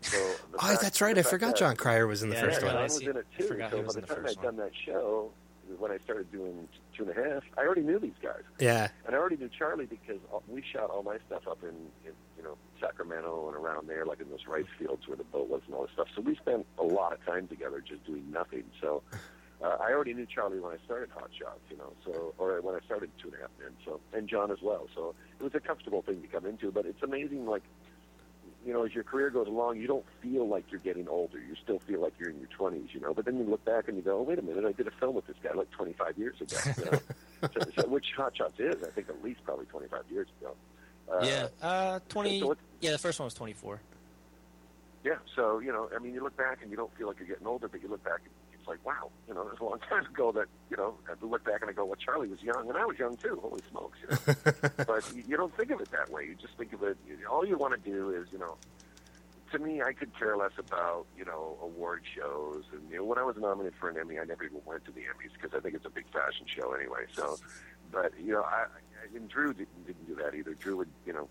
[0.03, 0.17] So
[0.53, 1.19] the Oh, fact- that's right.
[1.19, 2.75] I forgot Jon Cryer was in the Yeah, first yeah, yeah.
[2.75, 2.89] one.
[2.89, 3.45] John was in it too.
[3.45, 5.31] Forgot so by the time first I'd done that show,
[5.79, 8.43] when I started doing Two and a Half, I already knew these guys.
[8.59, 11.75] Yeah, And I already knew Charlie because we shot all my stuff up in,
[12.05, 15.49] in you know Sacramento and around there, like in those rice fields where the boat
[15.49, 16.09] was and all this stuff.
[16.15, 18.65] So we spent a lot of time together just doing nothing.
[18.81, 19.03] So
[19.63, 22.75] uh, I already knew Charlie when I started Hot Shots, you know, so or when
[22.75, 23.71] I started Two and a Half Men.
[23.85, 24.89] So and John as well.
[24.95, 26.71] So it was a comfortable thing to come into.
[26.71, 27.63] But it's amazing, like
[28.67, 31.39] you know, as your career goes along, you don't feel like you're getting older.
[31.39, 33.15] You still feel like you're in your 20s, you know.
[33.15, 34.91] But then you look back and you go, oh, wait a minute, I did a
[34.91, 36.57] film with this guy like 25 years ago.
[36.77, 36.99] You know?
[37.55, 40.55] so, so, which Hot Shots is, I think, at least probably 25 years ago.
[41.09, 42.41] Uh, yeah, uh, twenty.
[42.41, 43.81] so yeah, the first one was twenty four.
[45.05, 47.29] Yeah, so you know, I mean, you look back and you don't feel like you're
[47.29, 48.33] getting older, but you look back and
[48.67, 51.45] it's like, wow, you know, there's a long time ago that you know, I look
[51.45, 53.39] back and I go, well, Charlie was young and I was young too.
[53.41, 54.71] Holy smokes, you know.
[54.87, 56.25] but you, you don't think of it that way.
[56.25, 56.97] You just think of it.
[57.31, 58.57] All you want to do is, you know,
[59.53, 62.65] to me, I could care less about you know award shows.
[62.73, 64.93] And you know, when I was nominated for an Emmy, I never even went to
[64.93, 67.07] the Emmys because I think it's a big fashion show anyway.
[67.13, 67.39] So,
[67.93, 70.55] but you know, I, I and Drew didn't, didn't do that either.
[70.55, 71.29] Drew would, you know,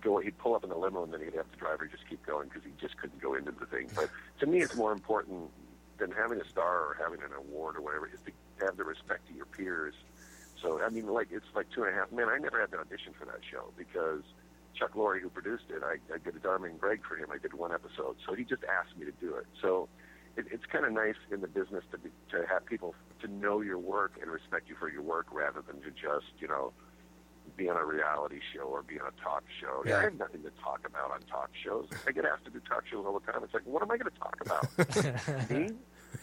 [0.00, 0.18] go.
[0.18, 2.48] He'd pull up in the limo and then he'd have the driver just keep going
[2.48, 3.88] because he just couldn't go into the thing.
[3.94, 5.50] But to me, it's more important
[6.02, 8.32] than having a star or having an award or whatever is to
[8.66, 9.94] have the respect to your peers.
[10.60, 12.10] So I mean, like it's like two and a half.
[12.10, 14.22] Man, I never had an audition for that show because
[14.74, 17.28] Chuck Lorre, who produced it, I, I did a Dharma and Greg for him.
[17.32, 19.46] I did one episode, so he just asked me to do it.
[19.60, 19.88] So
[20.36, 23.60] it, it's kind of nice in the business to be, to have people to know
[23.60, 26.72] your work and respect you for your work rather than to just you know
[27.56, 29.82] be on a reality show or be on a talk show.
[29.86, 29.98] Yeah.
[29.98, 31.86] I have nothing to talk about on talk shows.
[32.06, 33.42] I get asked to do talk shows all the time.
[33.44, 35.50] It's like, what am I going to talk about?
[35.50, 35.70] me?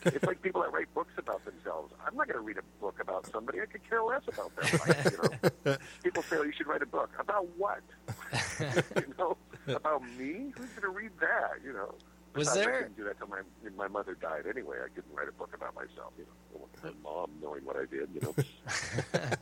[0.06, 1.93] It's like people that write books about themselves.
[2.06, 3.62] I'm not going to read a book about somebody.
[3.62, 5.12] I could care less about their life.
[5.12, 7.82] You know, people say, "Oh, you should write a book about what?
[8.95, 10.54] you know, about me?
[10.58, 11.63] Who's going to read that?
[11.63, 11.95] You know."
[12.39, 13.41] Was Besides, I couldn't do that till my
[13.78, 14.78] my mother died anyway.
[14.84, 16.13] I couldn't write a book about myself.
[16.17, 18.10] You know, my mom knowing what I did.
[18.13, 18.36] You know,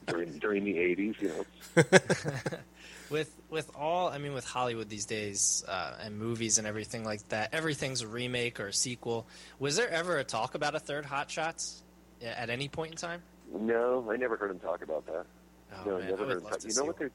[0.07, 1.21] during during the '80s.
[1.21, 1.83] You know,
[3.11, 7.27] with with all I mean with Hollywood these days uh, and movies and everything like
[7.29, 9.27] that, everything's a remake or a sequel.
[9.59, 11.83] Was there ever a talk about a third Hot Shots
[12.23, 13.21] at any point in time?
[13.53, 15.25] no, I never heard him talk about that.
[15.71, 16.63] Oh, no, man, never I would heard him love talk.
[16.67, 17.11] You know what they're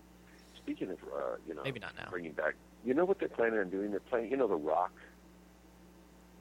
[0.56, 0.98] speaking of?
[1.02, 2.06] Uh, you know, Maybe not now.
[2.08, 2.54] bringing back.
[2.84, 3.90] You know what they're planning on doing?
[3.90, 4.30] They're playing.
[4.30, 4.92] You know, The Rock.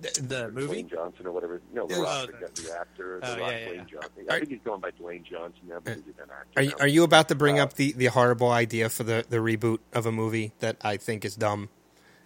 [0.01, 0.83] The movie?
[0.83, 1.61] Dwayne Johnson or whatever.
[1.73, 3.83] No, The Oh, Rock, the- the, the actor, The Oh, Rock, yeah, yeah, Dwayne yeah.
[3.83, 4.25] Johnson.
[4.29, 6.47] Are- I think he's going by Dwayne Johnson now because he's an actor.
[6.57, 6.75] Are you, now.
[6.79, 9.79] are you about to bring Uh, up the, the horrible idea for the, the reboot
[9.93, 11.69] of a movie that I think is dumb?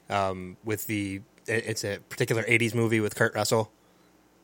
[0.09, 3.71] Um, with the it- it's a particular '80s movie with Kurt Russell.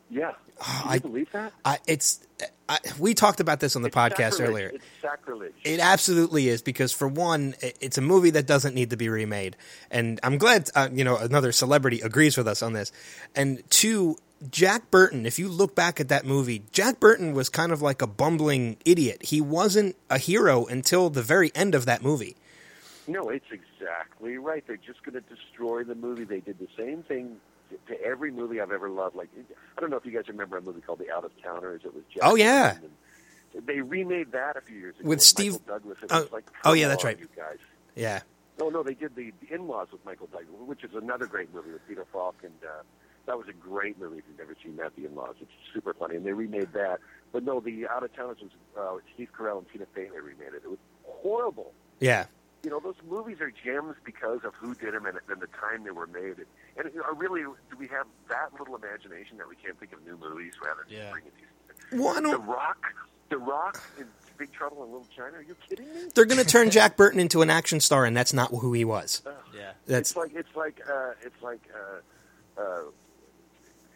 [0.10, 0.32] Yeah.
[0.60, 1.54] Can you I- believe that?
[1.64, 2.26] I, it's
[2.70, 4.50] I, we talked about this on the It's podcast sacrilege.
[4.50, 4.68] earlier.
[4.74, 5.54] It's sacrilege.
[5.64, 9.58] It absolutely is because for one, it's a movie that doesn't need to be remade,
[9.90, 12.92] and I'm glad uh, you know another celebrity agrees with us on this.
[13.36, 14.18] And two,
[14.50, 15.26] Jack Burton.
[15.26, 18.78] If you look back at that movie, Jack Burton was kind of like a bumbling
[18.86, 19.24] idiot.
[19.24, 22.38] He wasn't a hero until the very end of that movie.
[23.08, 24.64] No, it's exactly right.
[24.66, 26.24] They're just going to destroy the movie.
[26.24, 27.38] They did the same thing
[27.88, 29.16] to, every movie I've ever loved.
[29.16, 29.30] Like,
[29.78, 31.82] I don't know if you guys remember a movie called The Out of Towners.
[31.86, 32.78] It was Jack Oh, yeah.
[33.66, 35.98] They remade that a few years ago With Michael Steve- Douglas.
[36.02, 37.20] It oh, like, oh, yeah, that's right.
[37.20, 37.58] You guys.
[37.96, 38.22] Yeah,
[38.60, 41.72] No, no, they did the, the In-Laws with Michael Douglas, which is another great movie
[41.74, 42.84] with Peter Falk, and uh,
[43.26, 44.20] that was a great movie.
[44.20, 47.00] If you've never seen that, The In-Laws, it's super funny, and they remade that.
[47.34, 50.08] But no, the Out of Towners was uh, Steve Carell and Tina Fey.
[50.14, 50.62] They remade it.
[50.64, 51.74] It was horrible.
[52.00, 52.26] yeah.
[52.64, 55.84] You know, those movies are gems because of who did them and, and the time
[55.84, 56.46] they were made.
[56.78, 60.06] And you know, really, do we have that little imagination that we can't think of
[60.06, 61.12] new movies rather than Yeah.
[61.12, 62.00] bringing these?
[62.00, 62.46] Well, I The don't.
[62.46, 62.86] Rock,
[63.30, 64.06] The Rock in
[64.38, 65.38] Big Trouble in Little China.
[65.38, 66.02] Are you kidding me?
[66.14, 68.86] They're going to turn Jack Burton into an action star, and that's not who he
[68.86, 69.24] was.
[69.56, 69.72] Yeah.
[69.88, 71.62] That's it's like it's like uh, it's like
[72.58, 72.82] uh, uh,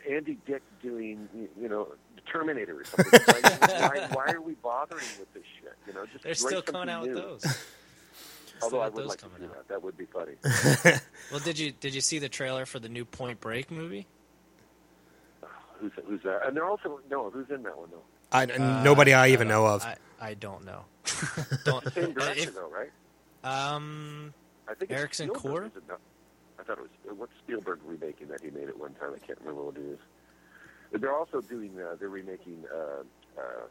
[0.10, 3.20] Andy Dick doing you- you know the Terminator or something.
[3.28, 5.74] Like, why, why are we bothering with this shit?
[5.88, 7.58] You know, just They're still coming something out with those.
[8.62, 9.54] Although I would like to see out.
[9.54, 9.68] that.
[9.68, 10.34] That would be funny.
[11.32, 14.06] Well, did you did you see the trailer for the new Point Break movie?
[15.80, 16.42] Who's who's that?
[16.48, 17.30] And they're also no.
[17.30, 18.04] Who's in that one though?
[18.32, 19.84] I, Uh, nobody I I even know of.
[19.84, 20.86] I, I don't know.
[21.66, 21.84] don't.
[21.94, 22.92] Same director if- though, right?
[23.44, 24.34] um,
[24.68, 25.66] I think it's Erickson Spielberg, Core?
[25.66, 26.00] is it not?
[26.60, 29.12] I thought it was what's Spielberg remaking that he made at one time.
[29.16, 30.00] I can't remember what it is.
[30.92, 31.80] But they're also doing.
[31.80, 33.04] Uh, they're remaking uh,
[33.40, 33.66] uh,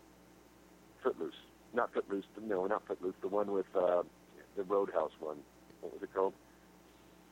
[1.03, 1.35] Footloose.
[1.73, 2.25] Not Footloose.
[2.47, 3.15] No, not Footloose.
[3.23, 4.03] The one with uh,
[4.57, 5.37] the Roadhouse one.
[5.81, 6.35] What was it called?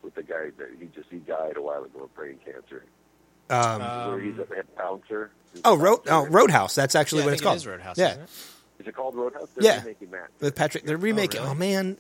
[0.02, 2.84] With the guy that he just he died a while ago of brain cancer.
[3.50, 3.80] Um,
[4.10, 5.30] where he's Um, a head bouncer.
[5.52, 6.74] He's a oh, Road, oh, Roadhouse.
[6.74, 7.54] That's actually yeah, what I it's called.
[7.56, 7.98] It is Roadhouse.
[7.98, 8.10] Yeah.
[8.12, 8.30] Isn't it?
[8.80, 9.48] Is it called Roadhouse?
[9.54, 9.80] They're Yeah.
[9.80, 10.28] remaking that.
[10.40, 10.84] with Patrick.
[10.84, 11.40] They're remaking.
[11.40, 11.56] Oh, really?
[11.58, 11.96] man.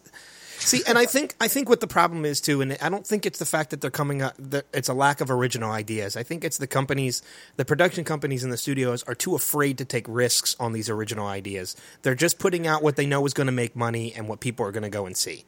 [0.64, 3.26] See, and I think I think what the problem is too, and I don't think
[3.26, 4.34] it's the fact that they're coming up.
[4.38, 6.16] That it's a lack of original ideas.
[6.16, 7.22] I think it's the companies,
[7.56, 11.26] the production companies and the studios are too afraid to take risks on these original
[11.26, 11.76] ideas.
[12.02, 14.64] They're just putting out what they know is going to make money and what people
[14.64, 15.44] are going to go and see.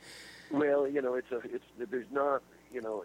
[0.51, 3.05] Well, you know, it's a, it's there's not, you know,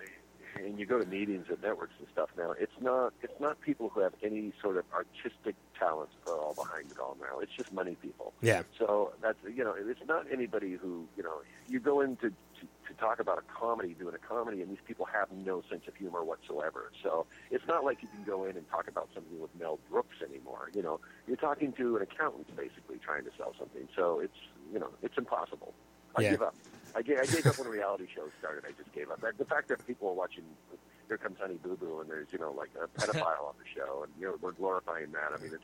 [0.65, 2.51] and you go to meetings at networks and stuff now.
[2.59, 6.91] It's not, it's not people who have any sort of artistic talents are all behind
[6.91, 7.39] it all now.
[7.39, 8.33] It's just money people.
[8.41, 12.29] Yeah, So that's, you know, it's not anybody who, you know, you go in to,
[12.29, 15.83] to, to talk about a comedy, doing a comedy, and these people have no sense
[15.87, 16.91] of humor whatsoever.
[17.03, 20.17] So it's not like you can go in and talk about something with Mel Brooks
[20.27, 20.69] anymore.
[20.73, 23.87] You know, you're talking to an accountant basically trying to sell something.
[23.95, 24.37] So it's,
[24.73, 25.73] you know, it's impossible.
[26.15, 26.31] I Yeah.
[26.31, 26.55] give up.
[26.95, 28.63] I gave, I gave up when reality shows started.
[28.65, 29.21] I just gave up.
[29.37, 30.43] The fact that people are watching
[31.07, 34.03] here comes Honey Boo Boo, and there's you know like a pedophile on the show,
[34.03, 35.31] and you know we're glorifying that.
[35.37, 35.63] I mean, it's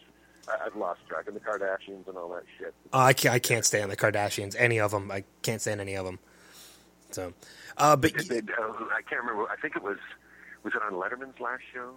[0.50, 2.74] I, I've lost track, and the Kardashians and all that shit.
[2.92, 4.56] Oh, I can't, I can't stand the Kardashians.
[4.58, 6.20] Any of them, I can't stand any of them.
[7.12, 7.34] So,
[7.78, 9.48] uh, but uh, I can't remember.
[9.50, 9.98] I think it was
[10.64, 11.94] was it on Letterman's last show?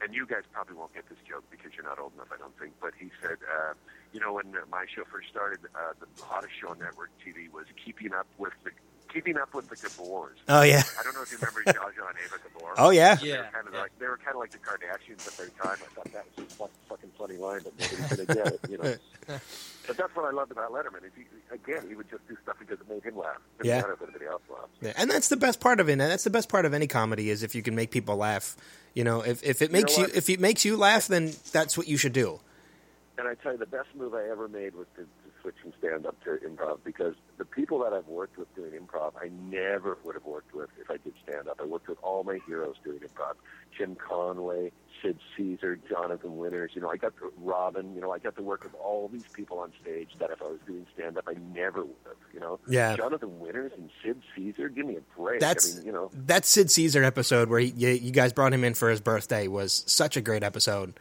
[0.00, 2.56] And you guys probably won't get this joke because you're not old enough, I don't
[2.58, 2.74] think.
[2.80, 3.74] But he said, uh,
[4.12, 7.66] you know, when my show first started, uh, the hottest show on network TV was
[7.84, 8.70] Keeping Up with the
[9.12, 10.36] Keeping Up with the Gabors.
[10.48, 12.74] oh yeah, I don't know if you remember Zsa Zsa and Ava Gabor.
[12.78, 13.50] oh yeah, They were Yeah.
[13.50, 15.78] kind of like they were kind of like the Kardashians at their time.
[15.82, 18.78] I thought that was a fucking, fucking funny line, but nobody's gonna get it, you
[18.78, 18.94] know.
[19.86, 21.04] but that's what I loved about Letterman.
[21.04, 23.38] Is he, again, he would just do stuff because it made him laugh.
[23.58, 23.80] Didn't Yeah.
[23.80, 24.68] matter if anybody else laughed.
[24.80, 25.92] Yeah, and that's the best part of it.
[25.92, 28.56] And that's the best part of any comedy is if you can make people laugh.
[28.94, 30.14] You know, if if it makes you, what?
[30.14, 32.40] if it makes you laugh, then that's what you should do.
[33.18, 35.72] And I tell you, the best move I ever made was to, to switch from
[35.78, 39.96] stand up to improv because the people that I've worked with doing improv, I never
[40.04, 41.58] would have worked with if I did stand up.
[41.60, 43.34] I worked with all my heroes doing improv:
[43.76, 46.72] Tim Conway, Sid Caesar, Jonathan Winters.
[46.74, 47.94] You know, I got to Robin.
[47.94, 50.46] You know, I got to work with all these people on stage that if I
[50.46, 52.16] was doing stand up, I never would have.
[52.34, 52.96] You know, Yeah.
[52.96, 54.68] Jonathan Winters and Sid Caesar.
[54.68, 55.40] Give me a break.
[55.40, 58.52] That's- I mean, you know, That Sid Caesar episode where he, you, you guys brought
[58.52, 60.98] him in for his birthday was such a great episode.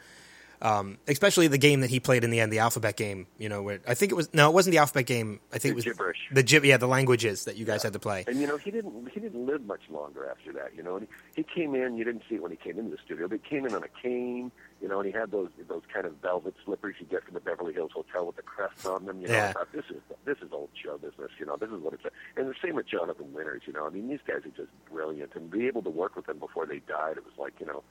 [0.61, 3.27] Um, especially the game that he played in the end, the alphabet game.
[3.37, 5.39] You know, where I think it was no, it wasn't the alphabet game.
[5.53, 6.17] I think The it was the gibberish.
[6.31, 8.25] The gib, yeah, the languages that you guys had to play.
[8.27, 10.75] And you know, he didn't he didn't live much longer after that.
[10.75, 11.97] You know, and he, he came in.
[11.97, 13.83] You didn't see it when he came into the studio, but he came in on
[13.83, 14.51] a cane.
[14.81, 17.39] You know, and he had those those kind of velvet slippers you get from the
[17.39, 19.21] Beverly Hills Hotel with the crests on them.
[19.21, 19.49] You know, Yeah.
[19.49, 21.31] I thought, this is this is old show business.
[21.39, 22.03] You know, this is what it's.
[22.35, 23.61] And the same with Jonathan Winters.
[23.67, 26.25] You know, I mean, these guys are just brilliant, and be able to work with
[26.25, 27.83] them before they died, it was like you know.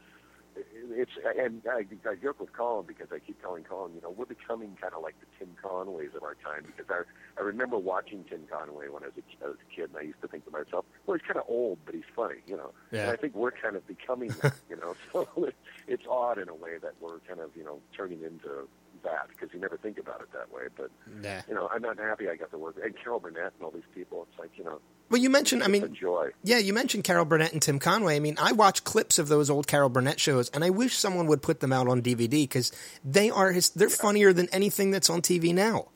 [0.57, 4.25] It's and I, I joke with Colin because I keep telling Colin, you know, we're
[4.25, 7.03] becoming kind of like the Tim Conways of our time because I
[7.41, 10.03] I remember watching Tim Conway when I was a, I was a kid and I
[10.03, 12.73] used to think to myself, well, he's kind of old, but he's funny, you know.
[12.91, 13.03] Yeah.
[13.03, 14.95] And I think we're kind of becoming that, you know.
[15.13, 15.51] So
[15.87, 18.69] it's odd in a way that we're kind of you know turning into
[19.07, 20.65] that because you never think about it that way.
[20.77, 20.91] But
[21.23, 21.43] Yeah.
[21.49, 23.89] you know, I'm not happy I got to work and Carol Burnett and all these
[23.95, 24.27] people.
[24.31, 26.31] It's like you know, Well, you mentioned, I mean, joy.
[26.43, 28.17] yeah, you mentioned Carol Burnett and Tim Conway.
[28.17, 31.27] I mean, I watch clips of those old Carol Burnett shows, and I wish someone
[31.29, 32.73] would put them out on DVD because
[33.05, 35.89] they are his, they're funnier than anything that's on TV now.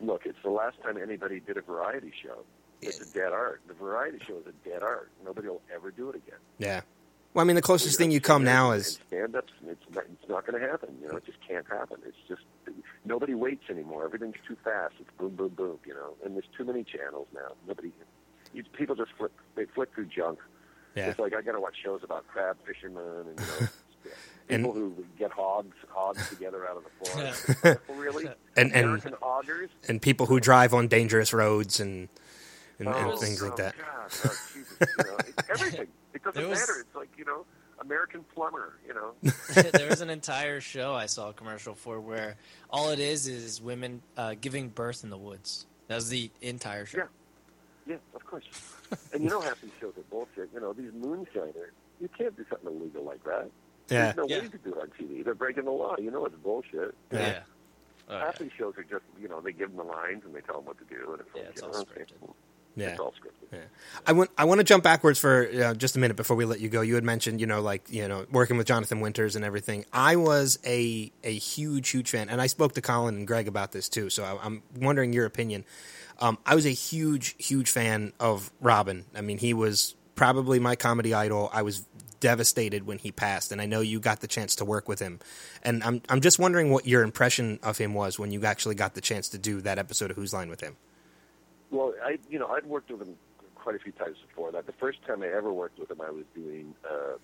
[0.00, 2.38] Look, it's the last time anybody did a variety show.
[2.80, 3.60] It's a dead art.
[3.68, 5.10] The variety show is a dead art.
[5.24, 6.40] Nobody will ever do it again.
[6.58, 6.80] Yeah.
[7.34, 9.52] Well, I mean, the closest thing you come now is stand ups.
[9.66, 10.90] It's not, it's not going to happen.
[11.00, 11.96] You know, it just can't happen.
[12.06, 12.42] It's just
[13.06, 14.04] nobody waits anymore.
[14.04, 14.94] Everything's too fast.
[15.00, 15.78] It's boom, boom, boom.
[15.86, 17.52] You know, and there's too many channels now.
[17.66, 17.90] Nobody,
[18.52, 19.32] you, people just flick.
[19.54, 20.40] They flick through junk.
[20.94, 21.06] yeah.
[21.08, 23.68] It's like I got to watch shows about crab fishermen and you know.
[24.48, 27.10] And- People who get hogs, hogs together out of the
[27.62, 27.80] forest.
[27.96, 28.26] really?
[28.56, 29.70] And- and- American hoggers?
[29.88, 32.08] and people who drive on dangerous roads and
[32.86, 33.74] and, and Oh, things like oh, that.
[33.76, 33.86] God,
[34.24, 35.86] oh, Jesus, you know, it's everything.
[36.14, 36.80] It doesn't was- matter.
[36.80, 37.44] It's like you know,
[37.80, 38.74] American plumber.
[38.86, 39.12] You know,
[39.72, 42.36] there was an entire show I saw a commercial for where
[42.70, 45.66] all it is is women uh, giving birth in the woods.
[45.88, 46.98] That was the entire show.
[46.98, 47.04] Yeah.
[47.86, 48.44] yeah, of course.
[49.12, 50.48] and you know, half these shows are bullshit.
[50.54, 51.72] You know, these moonshiners.
[52.00, 53.50] You can't do something illegal like that.
[53.90, 54.12] Yeah.
[54.12, 54.42] There's no Yeah.
[54.42, 55.24] way to do it on TV.
[55.24, 55.96] They're breaking the law.
[55.98, 56.94] You know, it's bullshit.
[57.12, 57.18] Yeah.
[57.20, 57.38] Yeah.
[58.08, 58.44] Oh, Half yeah.
[58.44, 60.64] these shows are just, you know, they give them the lines and they tell them
[60.66, 62.34] what to do, and it's, Yeah, like, it's you all know, scripted.
[62.76, 62.88] Yeah.
[62.88, 63.32] It's all scripted.
[63.52, 63.58] Yeah.
[64.06, 66.60] I want I want to jump backwards for uh, just a minute before we let
[66.60, 66.80] you go.
[66.80, 69.84] You had mentioned, you know, like you know, working with Jonathan Winters and everything.
[69.92, 73.72] I was a a huge huge fan, and I spoke to Colin and Greg about
[73.72, 74.08] this too.
[74.08, 75.64] So I, I'm wondering your opinion.
[76.18, 79.04] Um, I was a huge huge fan of Robin.
[79.14, 81.50] I mean, he was probably my comedy idol.
[81.52, 81.86] I was
[82.20, 85.18] devastated when he passed, and I know you got the chance to work with him.
[85.62, 88.94] And I'm I'm just wondering what your impression of him was when you actually got
[88.94, 90.76] the chance to do that episode of Whose Line with him.
[91.72, 93.16] Well, I you know I'd worked with him
[93.56, 94.66] quite a few times before that.
[94.66, 97.16] The first time I ever worked with him, I was doing uh,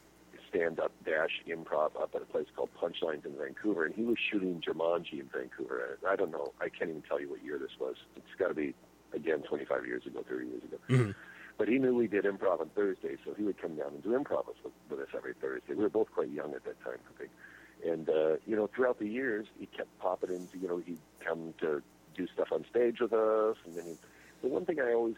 [0.49, 4.17] stand up dash improv up at a place called Punchlines in Vancouver, and he was
[4.19, 5.99] shooting Jumanji in Vancouver.
[6.09, 6.53] I don't know.
[6.61, 7.97] I can't even tell you what year this was.
[8.17, 8.75] It's got to be
[9.13, 10.77] again 25 years ago, 30 years ago.
[10.89, 11.15] Mhm.
[11.59, 14.11] But he knew we did improv on Thursdays, so he would come down and do
[14.11, 15.75] improv with, with us every Thursday.
[15.75, 17.31] We were both quite young at that time, I think.
[17.85, 20.57] And uh, you know, throughout the years, he kept popping into.
[20.57, 21.83] You know, he'd come to
[22.17, 23.99] do stuff on stage with us, and then he.
[24.43, 25.17] The one thing I always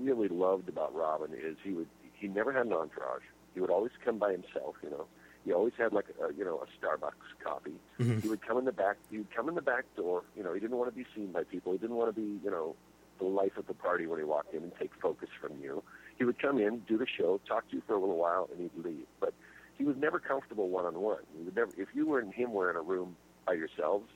[0.00, 3.22] really loved about Robin is he would he never had an entourage.
[3.54, 4.76] He would always come by himself.
[4.82, 5.06] You know,
[5.44, 7.12] he always had like a, you know a Starbucks
[7.44, 7.74] coffee.
[8.00, 8.22] Mhm.
[8.22, 8.96] He would come in the back.
[9.10, 10.22] He would come in the back door.
[10.36, 11.72] You know, he didn't want to be seen by people.
[11.72, 12.74] He didn't want to be you know
[13.18, 15.82] the life of the party when he walked in and take focus from you.
[16.18, 18.60] He would come in, do the show, talk to you for a little while, and
[18.60, 19.06] he'd leave.
[19.20, 19.34] But
[19.78, 21.18] he was never comfortable one on one.
[21.36, 21.70] He would never.
[21.76, 24.08] If you were and him were in a room by yourselves,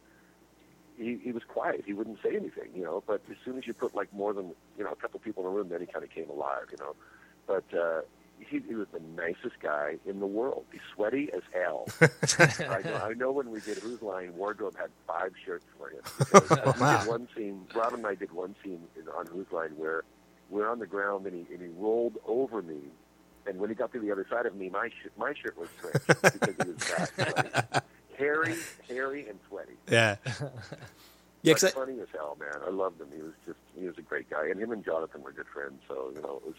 [0.99, 1.85] he, he was quiet.
[1.87, 3.03] He wouldn't say anything, you know.
[3.07, 5.49] But as soon as you put like more than you know a couple people in
[5.49, 6.95] a room, then he kind of came alive, you know.
[7.47, 8.03] But uh,
[8.39, 10.65] he, he was the nicest guy in the world.
[10.73, 11.87] He's sweaty as hell.
[12.39, 16.03] I, know, I know when we did Whose Line, Wardrobe had five shirts for him.
[16.79, 16.99] Wow.
[17.01, 20.05] did one scene, Rob and I did one scene in, on Whose Line where
[20.51, 22.79] we're on the ground and he, and he rolled over me.
[23.47, 25.69] And when he got to the other side of me, my, sh- my shirt was
[25.81, 27.87] drenched because he was that sweaty.
[28.19, 28.55] Hairy,
[28.89, 29.75] hairy, and sweaty.
[29.91, 30.17] Yeah.
[31.43, 32.51] Yeah, But 'cause I- funny as hell, man.
[32.67, 33.07] I loved him.
[33.15, 35.81] He was just he was a great guy, and him and Jonathan were good friends.
[35.87, 36.55] So you know, it was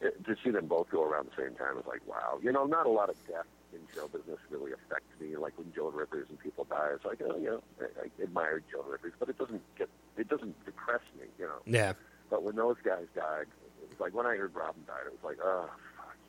[0.00, 2.40] it, to see them both go around the same time was like wow.
[2.42, 5.36] You know, not a lot of death in show business really affects me.
[5.36, 8.64] Like when Joan Rivers and people die, it's like oh, you know, I, I admired
[8.72, 11.26] Joan Rivers, but it doesn't get it doesn't depress me.
[11.38, 11.92] You know, yeah.
[12.28, 13.46] but when those guys died,
[13.84, 15.78] it was like when I heard Robin died, it was like oh, fuck,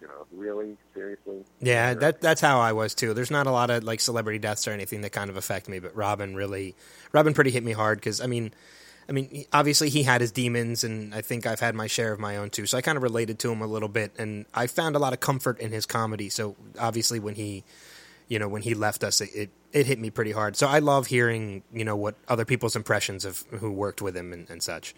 [0.02, 1.44] you know, really seriously.
[1.60, 3.14] Yeah, that that's how I was too.
[3.14, 5.80] There's not a lot of like celebrity deaths or anything that kind of affect me,
[5.80, 6.76] but Robin really,
[7.12, 8.52] Robin pretty hit me hard because I mean,
[9.10, 12.20] I mean, obviously he had his demons, and I think I've had my share of
[12.20, 12.66] my own too.
[12.66, 15.14] So I kind of related to him a little bit, and I found a lot
[15.14, 16.30] of comfort in his comedy.
[16.30, 17.64] So obviously when he,
[18.28, 20.56] you know, when he left us, it it, it hit me pretty hard.
[20.56, 24.34] So I love hearing you know what other people's impressions of who worked with him
[24.34, 24.94] and, and such.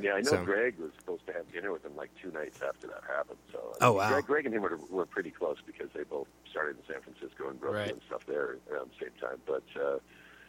[0.00, 2.60] Yeah, I know So- Greg was supposed to have dinner with him like two nights
[2.62, 3.38] after that happened.
[3.52, 4.08] So Oh, wow.
[4.10, 7.48] Greg, Greg and him were, were pretty close because they both started in San Francisco
[7.50, 7.92] and Brooklyn Right.
[7.92, 9.38] and stuff there around the same time.
[9.46, 9.98] But uh,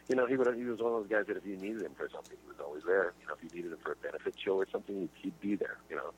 [0.08, 1.92] you know, he would he was one of those guys that if you needed him
[1.96, 3.12] for something, he was always there.
[3.20, 5.54] You know, if you needed him for a benefit show or something, he'd, he'd be
[5.56, 5.76] there.
[5.90, 6.12] You know.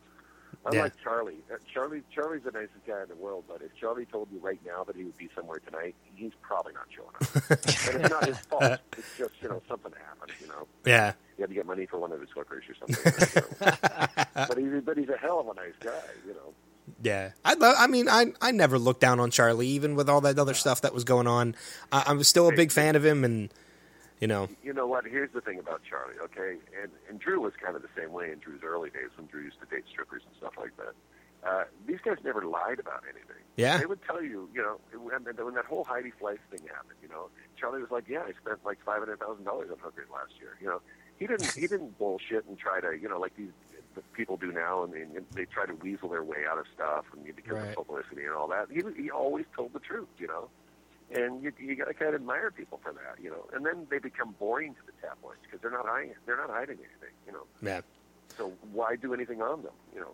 [0.66, 3.44] Unlike Charlie, uh, Charlie, Charlie's the nicest guy in the world.
[3.48, 6.72] But if Charlie told you right now that he would be somewhere tonight, he's probably
[6.72, 7.50] not showing up.
[7.94, 8.80] and it's not his fault.
[8.98, 10.32] It's just you know something happened.
[10.40, 13.42] You know, Yeah, he had to get money for one of his hookers or something.
[13.60, 14.24] know.
[14.48, 15.92] but he's but he's a hell of a nice guy,
[16.26, 16.52] you know.
[17.02, 17.76] Yeah, I love.
[17.78, 20.82] I mean, I I never looked down on Charlie, even with all that other stuff
[20.82, 21.54] that was going on.
[21.92, 23.52] I, I was still a big fan of him, and
[24.20, 25.04] you know, You know what?
[25.06, 26.56] Here's the thing about Charlie, okay?
[26.82, 29.42] And and Drew was kind of the same way in Drew's early days when Drew
[29.42, 30.94] used to date strippers and stuff like that.
[31.46, 33.42] Uh, these guys never lied about anything.
[33.56, 33.78] Yeah.
[33.78, 37.08] They would tell you, you know, when, when that whole Heidi Fleiss thing happened, you
[37.08, 37.28] know,
[37.60, 40.56] Charlie was like, "Yeah, I spent like five hundred thousand dollars on hookers last year."
[40.60, 40.80] You know,
[41.18, 43.52] he didn't he didn't bullshit and try to, you know, like these
[43.94, 47.04] the people do now, and, and they try to weasel their way out of stuff
[47.14, 47.68] and because Right.
[47.70, 48.66] of publicity and all that.
[48.70, 50.48] He he always told the truth, you know.
[51.14, 53.46] And you, you got to kind of admire people for that, you know.
[53.54, 56.78] And then they become boring to the tabloids because they're not hiding, they're not hiding
[56.78, 57.44] anything, you know.
[57.62, 57.80] yeah.
[58.36, 60.12] So why do anything on them, you know?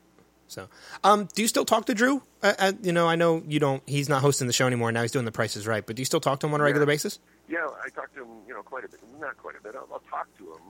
[0.49, 0.69] So,
[1.03, 2.23] um, do you still talk to Drew?
[2.43, 3.83] Uh, uh, you know, I know you don't.
[3.87, 4.93] He's not hosting the show anymore.
[4.93, 5.85] Now he's doing The Price is Right.
[5.87, 6.67] But do you still talk to him on a Yeah.
[6.67, 7.19] regular basis?
[7.49, 9.01] Yeah, I talk to him, you know, quite a bit.
[9.19, 9.75] Not quite a bit.
[9.75, 10.61] I'll, I'll talk to him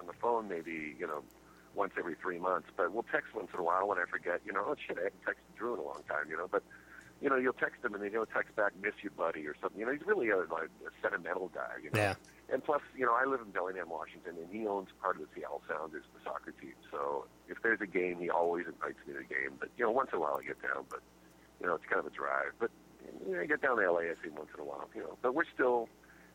[0.00, 1.22] on the phone maybe, you know,
[1.76, 2.68] once every three months.
[2.76, 4.40] But we'll text once in a while when I forget.
[4.44, 6.28] You know, oh shit, I haven't texted Drew in a long time.
[6.28, 6.64] You know, but
[7.20, 9.78] you know, you'll text him and then he'll text back, "Miss you, buddy," or something.
[9.78, 11.82] You know, he's really a, like, a sentimental guy.
[11.82, 12.00] You know.
[12.00, 12.14] Yeah.
[12.50, 15.28] And plus, you know, I live in Bellingham, Washington, and he owns part of the
[15.34, 16.72] Seattle Sounders, the soccer team.
[16.90, 19.52] So if there's a game, he always invites me to the game.
[19.60, 21.00] But you know, once in a while I get down, but
[21.60, 22.52] you know, it's kind of a drive.
[22.58, 22.70] But
[23.26, 24.88] you know, I get down to LA, I see him once in a while.
[24.94, 25.88] You know, but we're still,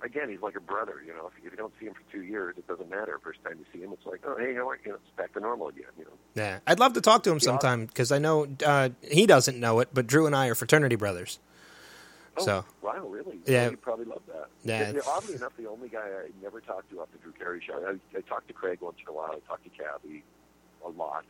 [0.03, 0.95] again, he's like a brother.
[1.05, 3.19] You know, if, if you don't see him for two years, it doesn't matter.
[3.23, 4.91] First time you see him, it's like, oh, hey, how are you?
[4.91, 5.85] Know, it's back to normal again.
[5.97, 6.11] You know.
[6.35, 9.79] Yeah, I'd love to talk to him sometime because I know uh, he doesn't know
[9.79, 11.39] it, but Drew and I are fraternity brothers.
[12.37, 13.39] Oh, So- wow, really?
[13.45, 13.69] Yeah.
[13.69, 14.47] you probably love that.
[14.63, 17.61] Yeah, Yeah, oddly enough, the only guy I never talked to off the Drew Carey
[17.65, 17.75] show.
[17.85, 19.31] I, I talked to Craig once in a while.
[19.35, 20.23] I talked to Kathy
[20.85, 21.25] a lot,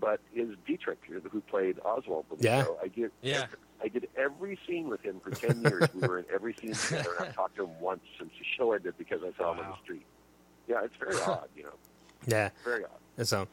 [0.00, 0.98] but is Diedrich,
[1.30, 2.64] who played Oswald on the Yeah.
[2.64, 2.78] show.
[2.82, 3.10] I did.
[3.22, 3.46] Yeah.
[3.82, 5.88] I did every scene with him for ten years.
[5.94, 8.72] we were in every scene together, and I talked to him once since the show
[8.72, 10.04] ended because I saw him on the street.
[10.66, 11.74] Yeah, it's very odd, you know,
[12.26, 12.50] Yeah.
[12.64, 13.26] very odd.
[13.26, 13.48] So,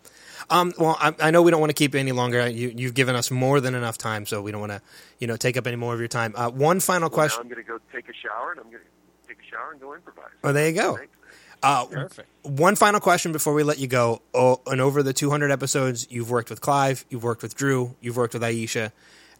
[0.51, 2.47] um, well, I, I know we don't want to keep it any longer.
[2.47, 4.81] You, you've given us more than enough time, so we don't want to,
[5.19, 6.33] you know, take up any more of your time.
[6.35, 7.41] Uh, one final Well, question.
[7.41, 9.81] I'm going to go take a shower, and I'm going to take a shower and
[9.81, 10.29] go improvise.
[10.43, 10.97] Oh, there you go.
[10.97, 11.17] Thanks.
[11.63, 12.29] Uh, Perfect.
[12.43, 14.21] one final question before we let you go.
[14.33, 18.17] Oh, and over the 200 episodes, you've worked with Clive, you've worked with Drew, you've
[18.17, 18.91] worked with Aisha.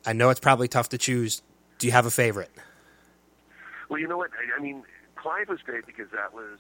[0.05, 1.41] I know it's probably tough to choose.
[1.77, 2.51] Do you have a favorite?
[3.89, 4.31] Well, you know what?
[4.33, 4.83] I, I mean,
[5.15, 6.59] Clive was great because that was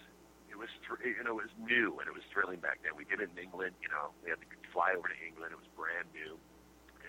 [0.49, 2.93] it was thr- you know it was new and it was thrilling back then.
[2.97, 3.75] We did it in England.
[3.81, 5.51] You know, we had to fly over to England.
[5.51, 6.37] It was brand new.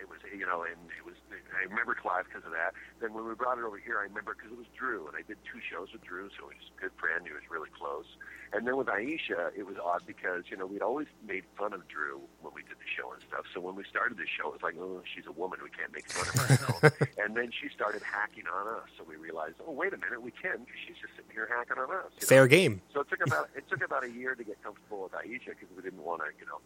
[0.00, 1.14] It was you know, and it was.
[1.56, 2.74] I remember Clive because of that.
[3.00, 5.22] Then when we brought it over here, I remember because it was Drew, and I
[5.26, 7.24] did two shows with Drew, so it was a good friend.
[7.26, 8.06] He was really close.
[8.52, 11.86] And then with Aisha, it was odd because you know we'd always made fun of
[11.88, 13.44] Drew when we did the show and stuff.
[13.52, 15.92] So when we started the show, it was like, oh, she's a woman, we can't
[15.92, 17.08] make fun of her.
[17.18, 20.30] And then she started hacking on us, so we realized, oh, wait a minute, we
[20.30, 22.12] can because she's just sitting here hacking on us.
[22.14, 22.28] you know?
[22.28, 22.80] Fair game.
[22.94, 25.68] So it took about it took about a year to get comfortable with Aisha because
[25.74, 26.60] we didn't want to, you know,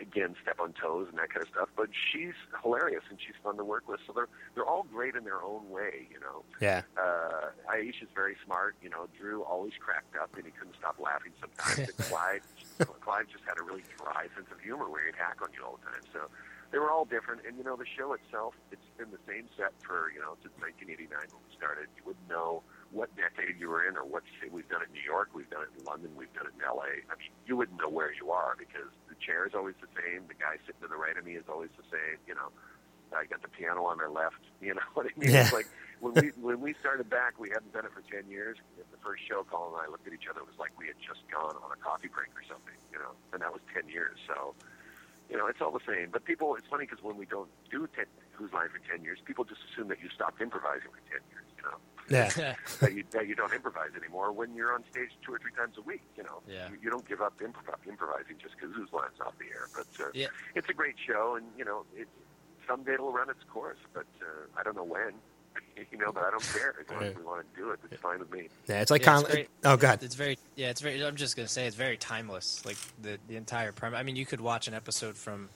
[0.00, 1.68] again step on toes and that kind of stuff.
[1.76, 4.00] But she's hilarious and she's fun to work with.
[4.06, 6.44] So they're they're all great in their own way, you know.
[6.60, 6.82] Yeah.
[6.96, 8.76] Uh, Aisha's very smart.
[8.82, 11.88] You know, Drew always cracked up and he couldn't stop laughing sometimes.
[11.88, 12.42] And Clive,
[13.00, 15.78] Clive just had a really dry sense of humor where he'd hack on you all
[15.78, 16.04] the time.
[16.12, 16.30] So
[16.72, 17.42] they were all different.
[17.46, 20.54] And you know, the show itself, it's been the same set for you know since
[20.58, 21.86] 1989 when we started.
[21.96, 22.62] You wouldn't know
[22.94, 24.50] what decade you were in or what city.
[24.50, 26.62] We've done it in New York, we've done it in London, we've done it in
[26.62, 27.02] L.A.
[27.10, 28.90] I mean, you wouldn't know where you are because
[29.24, 30.28] chair is always the same.
[30.28, 32.20] The guy sitting to the right of me is always the same.
[32.28, 32.52] You know,
[33.16, 34.40] I got the piano on their left.
[34.64, 35.28] You know what I mean?
[35.28, 35.44] Yeah.
[35.44, 35.68] It's like
[36.00, 38.56] when we when we started back, we hadn't done it for ten years.
[38.80, 40.40] At the first show, Colin and I looked at each other.
[40.40, 42.72] It was like we had just gone on a coffee break or something.
[42.88, 44.16] You know, and that was ten years.
[44.24, 44.56] So,
[45.28, 46.08] you know, it's all the same.
[46.08, 48.08] But people, it's funny because when we don't do ten,
[48.40, 51.44] Whose Line for ten years, people just assume that you stopped improvising for ten years.
[51.60, 51.76] You know,
[52.10, 52.54] Yeah.
[52.80, 55.76] that you that you don't improvise anymore when you're on stage two or three times
[55.78, 56.02] a week.
[56.16, 56.68] You know, Yeah.
[56.70, 59.68] you, you don't give up improv- improvising just because Whose Line's off the air.
[59.74, 60.26] But uh, Yeah.
[60.54, 62.08] it's a great show, and you know, it,
[62.68, 65.12] someday it'll run its course, but uh, I don't know when.
[65.90, 67.80] You know, but I don't care as long as we want to do it.
[67.90, 68.48] It's fine with me.
[68.68, 69.48] Yeah, it's like Yeah, it's Con- great.
[69.64, 70.02] Oh, God.
[70.04, 70.70] It's very yeah.
[70.70, 71.04] It's very.
[71.04, 72.64] I'm just gonna say it's very timeless.
[72.64, 73.98] Like the the entire premise.
[73.98, 75.48] I mean, you could watch an episode from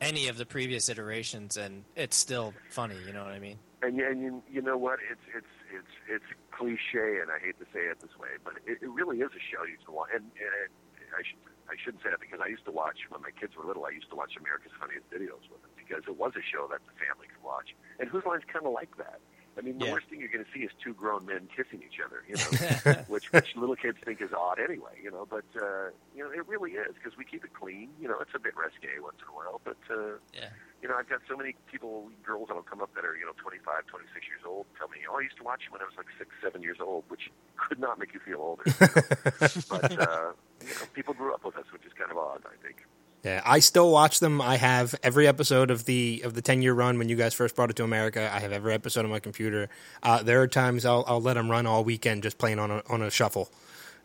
[0.00, 2.96] any of the previous iterations, and it's still funny.
[3.06, 3.58] You know what I mean?
[3.82, 4.98] And, y- and you, you know what?
[5.08, 8.82] It's it's it's it's cliche, and I hate to say it this way, but it,
[8.82, 10.10] it really is a show you can watch.
[10.12, 10.70] And, and
[11.16, 11.40] I should
[11.70, 13.86] I shouldn't say that because I used to watch when my kids were little.
[13.86, 16.82] I used to watch America's Funniest Videos with them because it was a show that
[16.86, 17.74] the family could watch.
[17.98, 19.22] And Whose Line's kind of like that.
[19.58, 19.92] I mean, the Yeah.
[19.98, 23.02] worst thing you're going to see is two grown men kissing each other, you know,
[23.10, 25.26] which which little kids think is odd anyway, you know.
[25.28, 27.90] But uh, you know, it really is because we keep it clean.
[28.00, 30.50] You know, it's a bit risque once in a while, but uh, Yeah.
[30.82, 33.32] You know, I've got so many people, girls that'll come up that are, you know,
[33.36, 35.94] 25, 26 years old, tell me, oh, I used to watch you when I was
[35.96, 38.62] like six, seven years old, which could not make you feel older.
[38.66, 39.62] you know.
[39.68, 42.56] but, uh, you know, people grew up with us, which is kind of odd, I
[42.64, 42.86] think.
[43.22, 44.40] Yeah, I still watch them.
[44.40, 47.54] I have every episode of the of the ten year run when you guys first
[47.54, 48.30] brought it to America.
[48.32, 49.68] I have every episode on my computer.
[50.02, 52.82] Uh, there are times I'll I'll let them run all weekend just playing on a
[52.88, 53.50] on a shuffle.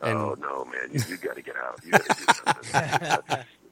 [0.02, 1.80] And oh, no, man, you, you got to get out.
[1.86, 3.46] You got to do something.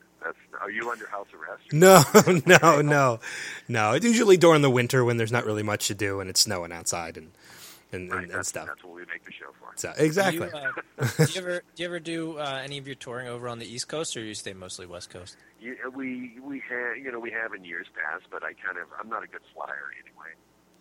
[0.66, 1.72] that's, that's, are you under house arrest?
[1.72, 2.03] no,
[2.61, 3.20] no, no,
[3.68, 3.93] no.
[3.93, 6.72] It's usually during the winter when there's not really much to do and it's snowing
[6.72, 7.32] outside and
[7.91, 8.66] and, Right, and, and that's, stuff.
[8.66, 9.72] that's what we make the show for.
[9.76, 10.49] So exactly.
[10.49, 10.64] Do you,
[10.97, 13.59] uh, do you ever do you ever do uh, any of your touring over on
[13.59, 15.38] the East Coast, or you stay mostly West Coast?
[15.61, 18.88] Yeah, we we have you know we have in years past, but I kind of
[18.99, 20.34] I'm not a good flyer anyway.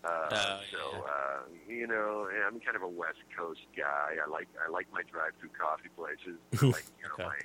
[0.04, 0.98] Uh, Oh, so yeah.
[1.00, 4.16] uh, you know I'm kind of a West Coast guy.
[4.24, 6.40] I like I like my drive-through coffee places.
[6.62, 7.24] I like you know Okay.
[7.24, 7.36] my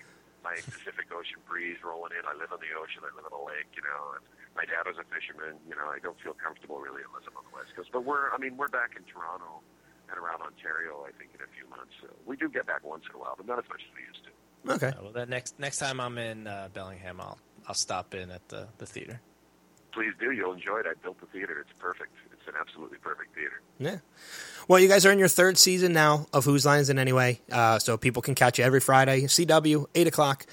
[0.48, 2.24] my Pacific Ocean breeze rolling in.
[2.24, 3.04] I live on the ocean.
[3.04, 3.68] I live on a lake.
[3.76, 4.24] You know, and
[4.56, 5.60] my dad was a fisherman.
[5.68, 7.92] You know, I don't feel comfortable really unless I'm on the West Coast.
[7.92, 9.60] But we're I mean we're back in Toronto
[10.08, 11.04] and around Ontario.
[11.04, 11.92] I think in a few months.
[12.00, 14.02] So we do get back once in a while, but not as much as we
[14.08, 14.32] used to.
[14.80, 14.96] okay.
[14.96, 17.38] Uh, well, then next next time I'm in uh, Bellingham, I'll
[17.68, 19.20] I'll stop in at the, the theater.
[19.92, 20.32] Please do.
[20.32, 20.88] You'll enjoy it.
[20.88, 21.60] I built the theater.
[21.60, 22.16] It's perfect.
[22.48, 23.62] An absolutely perfect theater.
[23.80, 23.98] Yeah.
[24.68, 27.80] Well, you guys are in your third season now of Whose Lines in Anyway, uh,
[27.80, 30.46] so people can catch you every Friday, CW, 8 o'clock.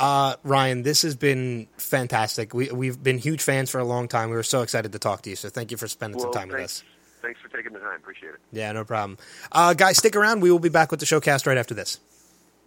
[0.00, 2.54] Uh, Ryan, this has been fantastic.
[2.54, 4.30] We, we've been huge fans for a long time.
[4.30, 6.48] We were so excited to talk to you, so thank you for spending some time
[6.48, 6.82] with us.
[7.20, 7.96] Thanks for taking the time.
[7.96, 8.40] Appreciate it.
[8.50, 9.18] Yeah, no problem.
[9.52, 10.40] Uh, guys, stick around.
[10.40, 12.00] We will be back with the showcast right after this.